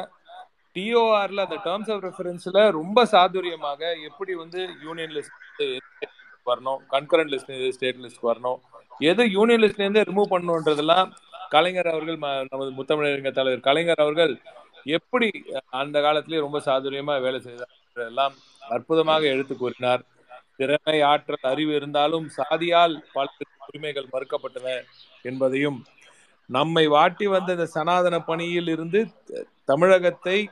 [0.76, 5.64] டிஓஆர்ல அந்த டேர்ம்ஸ் ஆஃப் ரெஃபரன்ஸ்ல ரொம்ப சாதுரியமாக எப்படி வந்து யூனியன் லிஸ்ட்
[6.48, 8.60] வரணும் கன்கரண்ட் லிஸ்ட் ஸ்டேட் லிஸ்ட் வரணும்
[9.02, 11.10] எது யூனியன்லிஸ்ட்ல இருந்து ரிமூவ் பண்ணுன்றதெல்லாம்
[11.50, 12.20] கலைஞர் அவர்கள்
[12.52, 14.34] நமது முத்தமிழறிஞர் தலைவர் கலைஞர் அவர்கள்
[14.86, 15.28] எப்படி
[15.70, 20.02] அந்த காலத்திலேயே ரொம்ப சாதுரியமா வேலை செய்தார் எல்லாம் அற்புதமாக எடுத்து கூறினார்.
[20.58, 23.28] திறமை ஆற்றல் அறிவு இருந்தாலும் சாதியால் பல
[23.68, 24.76] உரிமைகள் மறுக்கப்பட்டன
[25.22, 25.86] என்பதையும்
[26.50, 29.08] நம்மை வாட்டி வந்த இந்த சனாதன பணியில் இருந்து
[29.66, 30.50] தமிழகத்தை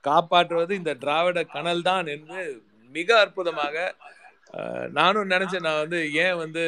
[0.00, 2.42] காப்பாற்றுவது இந்த திராவிட கனல் தான் என்று
[2.94, 3.94] மிக அற்புதமாக
[4.98, 6.62] நானும் நினைச்சேன் நான் வந்து ஏன் வந்து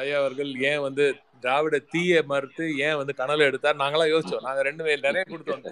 [0.00, 1.04] ஐயா அவர்கள் ஏன் வந்து
[1.44, 4.44] திராவிட தீய மறுத்து ஏன் வந்து கனல் எடுத்தார் நாங்களாம் யோசிச்சோம்.
[4.46, 5.64] நாங்க ரெண்டு பேர் நிறைய கொடுத்தோம்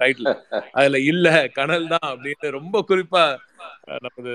[0.00, 0.30] டைட்டில்
[0.78, 1.26] அதுல இல்ல
[1.58, 3.24] கனல் தான் அப்படின்னு ரொம்ப குறிப்பா
[4.06, 4.32] நமது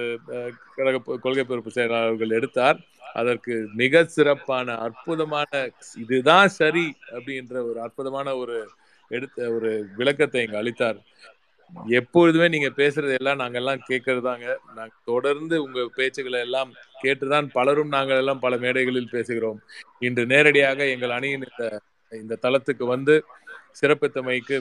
[0.77, 2.79] கழக கொள்கை பொறுப்பு செயலாளர்கள் எடுத்தார்.
[3.19, 5.51] அதற்கு மிக சிறப்பான அற்புதமான
[6.03, 8.57] இதுதான் சரி அப்படின்ற ஒரு அற்புதமான ஒரு
[9.11, 9.69] எடுத்த ஒரு
[9.99, 10.97] விளக்கத்தை இங்க அளித்தார்.
[11.95, 14.45] எப்பொழுதுமே நீங்க பேசுறது எல்லாம் நாங்க எல்லாம் கேட்கறதாங்க.
[14.69, 16.71] நாங்க தொடர்ந்து உங்க பேச்சுகளை எல்லாம்
[17.03, 19.59] கேட்டுதான் பலரும் நாங்கள் எல்லாம் பல மேடைகளில் பேசுகிறோம்.
[20.01, 21.65] இன்று நேரடியாக எங்கள் அணியின் இந்த
[22.11, 23.15] இந்த தளத்துக்கு வந்து
[23.79, 24.55] சிறப்பித்தமைக்கு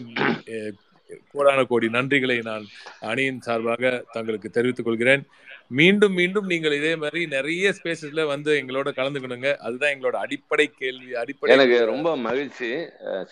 [1.32, 2.64] கோடான கோடி நன்றிகளை நான்
[3.08, 3.82] அணியின் சார்பாக
[4.12, 5.22] தங்களுக்கு தெரிவித்துக் கொள்கிறேன்.
[5.76, 9.50] மீண்டும் மீண்டும் நீங்கள் இதே மாதிரி நிறைய ஸ்பேசஸ்ல வந்து எங்களோட கலந்துக்கணுங்க.
[9.66, 12.68] அதுதான் எங்களோட அடிப்படை கேள்வி அடிப்படை எனக்கு ரொம்ப மகிழ்ச்சி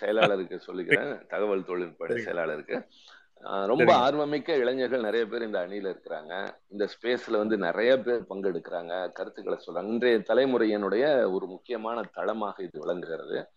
[0.01, 1.11] செயலாளருக்கு சொல்லிக்கிறேன்.
[1.31, 2.09] தகவல் தொழில்நுட்ப.
[2.19, 2.77] செயலாளருக்கு.
[3.43, 4.09] ரொம்ப.
[4.09, 6.47] ஆர்வமிக்க இளைஞர்கள் நிறைய பேர் இந்த அணியில இருக்கிறாங்க.
[6.67, 9.11] இந்த ஸ்பேஸ்ல வந்து நிறைய பேர் பங்கெடுக்கிறாங்க.
[9.11, 9.87] கருத்துக்களை சொல்றாங்க.
[9.87, 13.49] இன்றைய தலைமுறையினுடைய ஒரு முக்கியமான தளமாக இது விளங்குகிறது.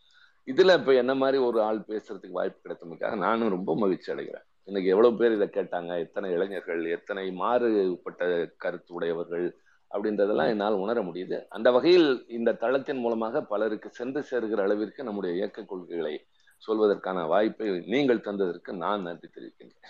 [0.47, 4.47] இதுல இப்ப என்ன மாதிரி ஒரு ஆள் பேசுறதுக்கு வாய்ப்பு கிடைத்தமைக்காக நானும் ரொம்ப மகிழ்ச்சி அடைகிறேன்.
[4.65, 5.99] இன்னைக்கு எவ்வளவு பேர் இதை கேட்டாங்க?
[5.99, 6.85] எத்தனை இளைஞர்கள்?
[6.85, 9.57] எத்தனை மாறுபட்ட கருத்து உடையவர்கள்?
[9.95, 11.47] அப்படின்றதெல்லாம் என்னால் உணர முடியுது.
[11.49, 16.27] அந்த வகையில் இந்த தளத்தின் மூலமாக பலருக்கு சென்று சேர்கிற அளவிற்கு நம்முடைய இயக்க கொள்கைகளை
[16.67, 19.87] சொல்வதற்கான வாய்ப்பை நீங்கள் தந்ததற்கு நான் நன்றி தெரிவிக்கின்றேன்.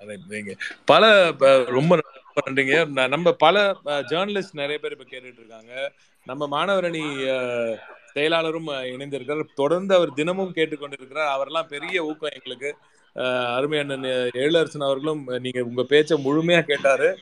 [0.00, 0.16] அதை
[0.84, 1.04] பல
[1.68, 1.94] ரொம்ப
[2.46, 2.74] நன்றிங்க.
[3.08, 5.72] நம்ம பல ஜேர்னலிஸ்ட் நிறைய பேர் இப்ப கேட்டுட்டு இருக்காங்க
[6.26, 7.76] நம்ம மாணவரணி அஹ்,
[8.14, 9.54] செயலாளரும் இணைந்திருக்கிறார்.
[9.54, 11.28] தொடர்ந்து அவர் தினமும் கேட்டுக்கொண்டிருக்கிறார்.
[11.28, 12.70] அவரெல்லாம் பெரிய ஊக்கம் எங்களுக்கு.
[13.54, 14.02] அருமை அண்ணன்
[14.34, 17.18] எழிலரசன் அவர்களும் நீங்க உங்க பேச்சை முழுமையா கேட்டாரு.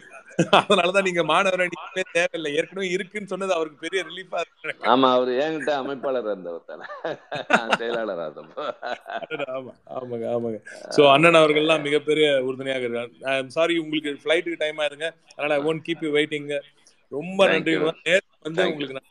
[0.53, 1.67] அதனாலதான் நீங்க மாணவரணி
[2.13, 2.55] தேவையில்லை.
[2.57, 4.91] ஏற்கனவே இருக்குன்னு சொன்னது அவருக்கு பெரிய ரிலீஃபா இருக்கு.
[4.91, 6.85] ஆமா அவர் என்கிட்ட அமைப்பாளர் இருந்தவர் தானே.
[7.77, 10.59] செயலாளர் ஆமா ஆமாங்க ஆமாங்க.
[10.97, 15.11] சோ அண்ணன் அவர்கள்லாம் மிகப்பெரிய உறுதுணையாக இருக்காங்க சாரி உங்களுக்கு ஃபிளைட்டுக்கு டைம் ஆயிருங்க.
[15.37, 16.61] அதனால I won't keep you waiting
[17.09, 18.23] ரொம்ப நன்றி வந்து.
[18.43, 19.03] உங்களுக்கு.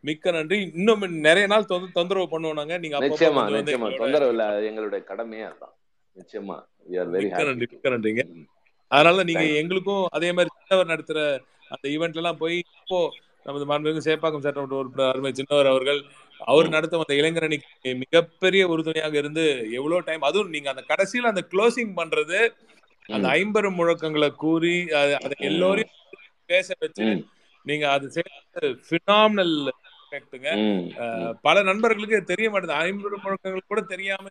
[0.00, 0.70] மிக்க நன்றி.
[0.74, 2.78] இன்னும் நிறைய நாள் தொந்த- தொந்தரவு பண்ணுவோம் நாங்க.
[2.78, 3.96] நீங்க நிச்சயமா நிச்சயமா.
[3.96, 5.76] தொந்தரவு இல்ல எங்களுடைய கடமையே அதான்
[6.18, 8.46] நிச்சயமா are very மிக்க நன்றி.
[8.88, 9.40] அதனால நீங்க.
[9.56, 13.14] எங்களுக்கும் அதே மாதிரி சின்னவர் நடத்துற அந்த ஈவெண்ட்ல எல்லாம் போய் இப்போ
[13.44, 16.04] நமது மாண்புமிகு சேப்பாக்கம் சட்டமன்ற உறுப்பினர் அருமை சின்னவர் அவர்கள்
[16.38, 16.68] அவர்.
[16.68, 22.48] நடத்தும் அந்த இளைஞரணிக்கு மிகப்பெரிய உறுதுணையாக இருந்து எவ்வளவு டைம் அதுவும் நீங்க அந்த கடைசியில அந்த க்ளோசிங் பண்றது
[23.06, 23.28] அந்த.
[23.28, 25.94] ஐம்பெரும் முழக்கங்களை கூறி அது- எல்லோரையும்
[26.46, 27.04] பேச வச்சு.
[27.62, 29.68] நீங்க அது செய்யறது பினாமினல்
[30.10, 30.48] எஃபெக்ட்டுங்க.
[31.42, 34.28] பல நண்பர்களுக்கு தெரிய மாட்டேது ஐம்பெரும் முழக்கங்கள் கூட தெரியாம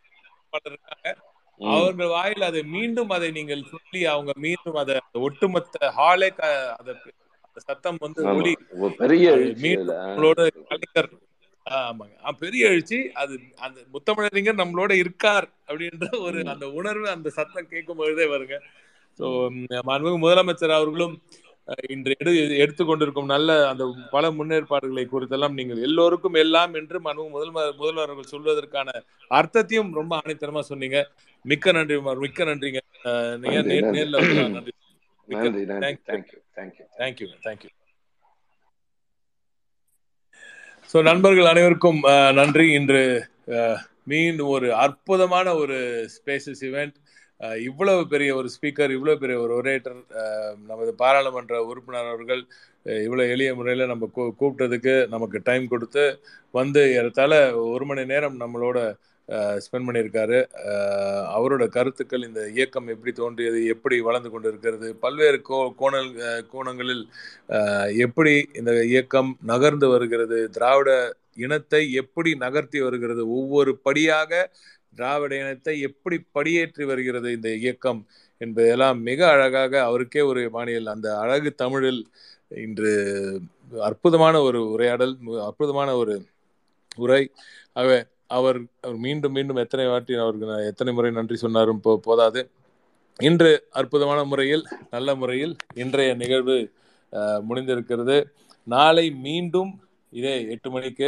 [0.63, 1.21] இருக்காங்க.
[1.59, 4.95] அவர்கள் வாயில் அதை மீண்டும் அதை நீங்கள் சொல்லி அவங்க மீண்டும் அதை
[5.27, 6.29] ஒட்டுமொத்த ஹாலே
[6.79, 6.93] அதை
[7.45, 8.27] அந்த சத்தம் வந்து.
[8.39, 8.53] ஒளி
[9.01, 9.31] பெரிய
[10.71, 11.09] கலைஞர்
[11.65, 12.13] ஆமாங்க.
[12.41, 12.97] பெரிய எழுச்சி.
[13.21, 13.33] அது
[13.65, 16.39] அந்த முத்தமிழறிஞர் நம்மளோட இருக்கார் அப்படின்ற ஒரு.
[16.53, 18.57] அந்த உணர்வு அந்த சத்தம் கேட்கும் பொழுதே வருங்க.
[19.19, 19.25] ஸோ
[19.89, 21.15] மாண்புமிகு முதலமைச்சர் அவர்களும்
[21.93, 22.31] இன்று எடு
[22.63, 28.89] எடுத்துக்கொண்டிருக்கும் நல்ல அந்த பல முன்னேற்பாடுகளை குறித்தெல்லாம் நீங்கள் எல்லோருக்கும் எல்லாம் என்று மாண்புமிகு முதல்வர் முதல்வர் அவர்கள் சொல்வதற்கான
[29.31, 30.99] அர்த்தத்தையும் ரொம்ப ஆணித்தரமா சொன்னீங்க.
[31.45, 32.81] மிக்க நன்றி மிக்க நன்றிங்க.
[33.43, 33.57] நீங்க.
[33.97, 34.21] நேர்ல
[34.57, 34.73] நன்றி.
[35.83, 36.39] தேங்க்யூ
[36.99, 37.71] தேங்க்யூ தேங்க்யூ
[40.89, 41.99] ஸோ நண்பர்கள் அனைவருக்கும்
[42.39, 42.65] நன்றி.
[42.79, 43.01] இன்று
[44.11, 45.77] மீண்டும் ஒரு அற்புதமான ஒரு
[46.15, 46.95] ஸ்பேசஸ் இவெண்ட்
[47.61, 49.97] இவ்வளவு பெரிய ஒரு ஸ்பீக்கர் இவ்வளவு பெரிய ஒரு ஒரேட்டர்
[50.67, 52.41] நமது பாராளுமன்ற உறுப்பினர் அவர்கள்
[53.05, 56.05] இவ்வளோ எளிய முறையில் நம்ம கூ- கூப்பிட்டதுக்கு நமக்கு டைம் கொடுத்து
[56.53, 57.33] வந்து ஏறத்தாழ
[57.67, 58.79] ஒரு மணி நேரம் நம்மளோட
[59.63, 60.37] ஸ்பெண்ட் பண்ணியிருக்காரு.
[61.35, 66.11] அவரோட கருத்துக்கள் இந்த இயக்கம் எப்படி தோன்றியது எப்படி வளர்ந்து கொண்டிருக்கிறது பல்வேறு கோ கோணல்
[66.51, 67.03] கோணங்களில்
[68.05, 70.91] எப்படி இந்த இயக்கம் நகர்ந்து வருகிறது திராவிட
[71.37, 74.31] இனத்தை எப்படி நகர்த்தி வருகிறது ஒவ்வொரு படியாக
[74.97, 78.01] திராவிட இனத்தை எப்படி படியேற்றி வருகிறது இந்த இயக்கம்
[78.41, 82.01] என்பதெல்லாம் மிக அழகாக அவருக்கே ஒரு மாநில அந்த அழகு தமிழில்
[82.65, 82.91] இன்று
[83.89, 85.13] அற்புதமான ஒரு உரையாடல்
[85.47, 86.13] அற்புதமான ஒரு
[87.05, 87.23] உரை.
[87.77, 87.97] ஆகவே
[88.37, 92.41] அவர் அவர் மீண்டும் மீண்டும் எத்தனை வாட்டி அவருக்கு நான் எத்தனை முறை நன்றி சொன்னாரும் போ போதாது.
[93.19, 94.63] இன்று அற்புதமான முறையில்
[94.95, 96.57] நல்ல முறையில் இன்றைய நிகழ்வு
[97.49, 98.17] முடிந்திருக்கிறது.
[98.67, 99.71] நாளை மீண்டும்
[100.13, 101.07] இதே எட்டு மணிக்கு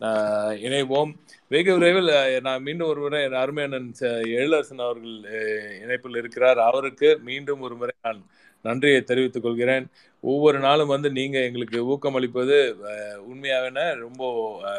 [0.00, 1.10] அஹ், இணைவோம்.
[1.50, 2.10] வெகு விரைவில்
[2.42, 3.88] நான் மீண்டும் ஒரு முறை என் அருமையண்ணன்
[4.34, 5.14] எழிலரசன் அவர்கள்
[5.84, 6.60] இணைப்பில் இருக்கிறார்.
[6.68, 8.20] அவருக்கு மீண்டும் ஒரு முறை நான்
[8.64, 9.84] நன்றியை தெரிவித்துக் கொள்கிறேன்.
[10.24, 12.56] ஒவ்வொரு நாளும் வந்து நீங்க எங்களுக்கு ஊக்கமளிப்பது
[12.90, 14.22] அஹ், உண்மையாகன ரொம்ப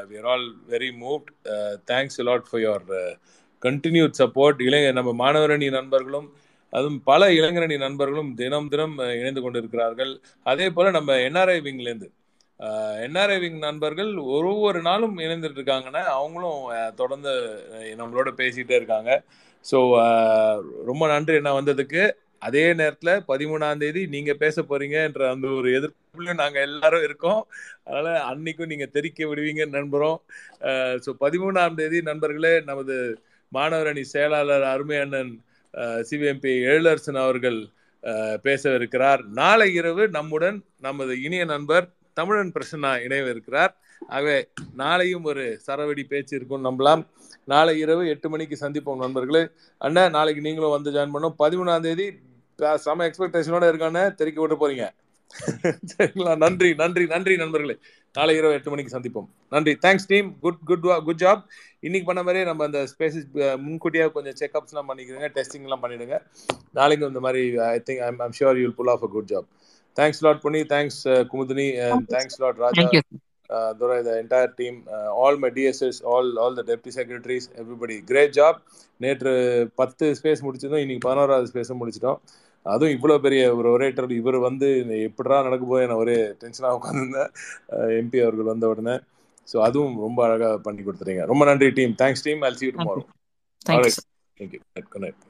[0.10, 1.30] we all very moved
[1.92, 2.86] thanks lot for your
[3.64, 6.28] continued support இளைஞர் நம்ம மாணவரணி நண்பர்களும்
[6.74, 10.12] அதுவும் பல இளைஞரணி நண்பர்களும் தினம் தினம் இணைந்து கொண்டிருக்கிறார்கள்.
[10.46, 12.10] அதே போல நம்ம என்ஆர்ஐ விங்லேருந்து
[13.06, 16.62] என்ஆர்ஐவிங் நண்பர்கள் ஒரு ஒரு நாளும் இணைந்துட்டு இருக்காங்கன்னா அவங்களும்
[17.02, 17.34] தொடர்ந்து
[18.00, 19.12] நம்மளோட பேசிகிட்டே இருக்காங்க.
[19.66, 19.78] ஸோ
[20.90, 22.04] ரொம்ப நன்றி என்ன வந்ததுக்கு.
[22.48, 27.42] அதே நேரத்தில் பதிமூணாம் தேதி நீங்க பேச போறீங்கன்ற அந்த ஒரு எதிர்ப்புலையும் நாங்கள் எல்லாரும் இருக்கோம்.
[27.86, 30.18] அதனால அன்னைக்கும் நீங்க தெரிக்க விடுவீங்கன்னு நம்புறோம்
[31.06, 32.96] ஸோ பதிமூணாம் தேதி நண்பர்களே நமது
[33.52, 35.34] மாணவர் அணி செயலாளர் அருமை அண்ணன்
[36.10, 37.60] சிபிஎம்பி எழிலரசன் அவர்கள்
[38.04, 38.44] பேசவிருக்கிறார்.
[38.46, 41.86] பேச இருக்கிறார் நாளை இரவு நம்முடன் நமது இனிய நண்பர்
[42.20, 43.74] தமிழன் பிரசன்னா இணைய இருக்கிறார்
[44.08, 44.38] ஆகவே
[44.78, 47.04] நாளையும் ஒரு சரவெடி பேச்சு இருக்கும் நம்பலாம்.
[47.52, 49.44] நாளை இரவு எட்டு மணிக்கு சந்திப்போம் நண்பர்களே.
[49.82, 52.08] அண்ணா நாளைக்கு நீங்களும் வந்து ஜாயின் பண்ணோம் பதிமூணாம் தேதி
[52.86, 54.86] செம எக்ஸ்பெக்டேஷனோட இருக்கானே தெரிக்க விட்டு போறீங்க.
[55.92, 56.34] சரிங்களா?
[56.44, 57.76] நன்றி நன்றி நன்றி நண்பர்களே.
[58.16, 59.28] நாளை இரவு எட்டு மணிக்கு சந்திப்போம்.
[59.50, 59.74] நன்றி.
[59.86, 61.42] Thanks team good good good job
[61.86, 63.28] இன்னைக்கு பண்ண மாதிரியே நம்ம அந்த ஸ்பேசஸ்
[63.66, 66.18] முன்கூட்டியாக கொஞ்சம் செக்அப்ஸ்லாம் பண்ணிக்கிறோங்க டெஸ்டிங்லாம் பண்ணிடுங்க.
[66.74, 67.44] நாளைக்கு இந்த மாதிரி
[67.74, 69.48] I think I'm I'm sure you'll pull off a good job
[69.98, 71.68] thanks lot Puni thanks Kumudini
[72.16, 72.88] thanks lot Raja
[73.50, 77.98] uh, Durai, the entire team, uh, all my DSS, all all the deputy secretaries, everybody,
[78.04, 78.56] great job.
[79.02, 79.32] நேற்று
[79.76, 80.84] பத்து space முடிச்சிருந்தோம்.
[80.86, 82.20] இன்னைக்கு பதினோராவது ஸ்பேஸும் முடிச்சிட்டோம்.
[82.66, 84.68] அதுவும் இவ்வளோ பெரிய ஒரு orator இவர் வந்து
[85.08, 87.32] எப்படிடா நடக்க போய் நான் ஒரே டென்ஷனாக உட்காந்துருந்தேன்
[88.00, 88.96] எம்பி அவர்கள் வந்த உடனே.
[89.48, 93.04] ஸோ அதுவும் ரொம்ப அழகாக பண்ணி கொடுத்துறீங்க ரொம்ப நன்றி team thanks team I'll see tomorrow
[93.62, 95.22] thank you good night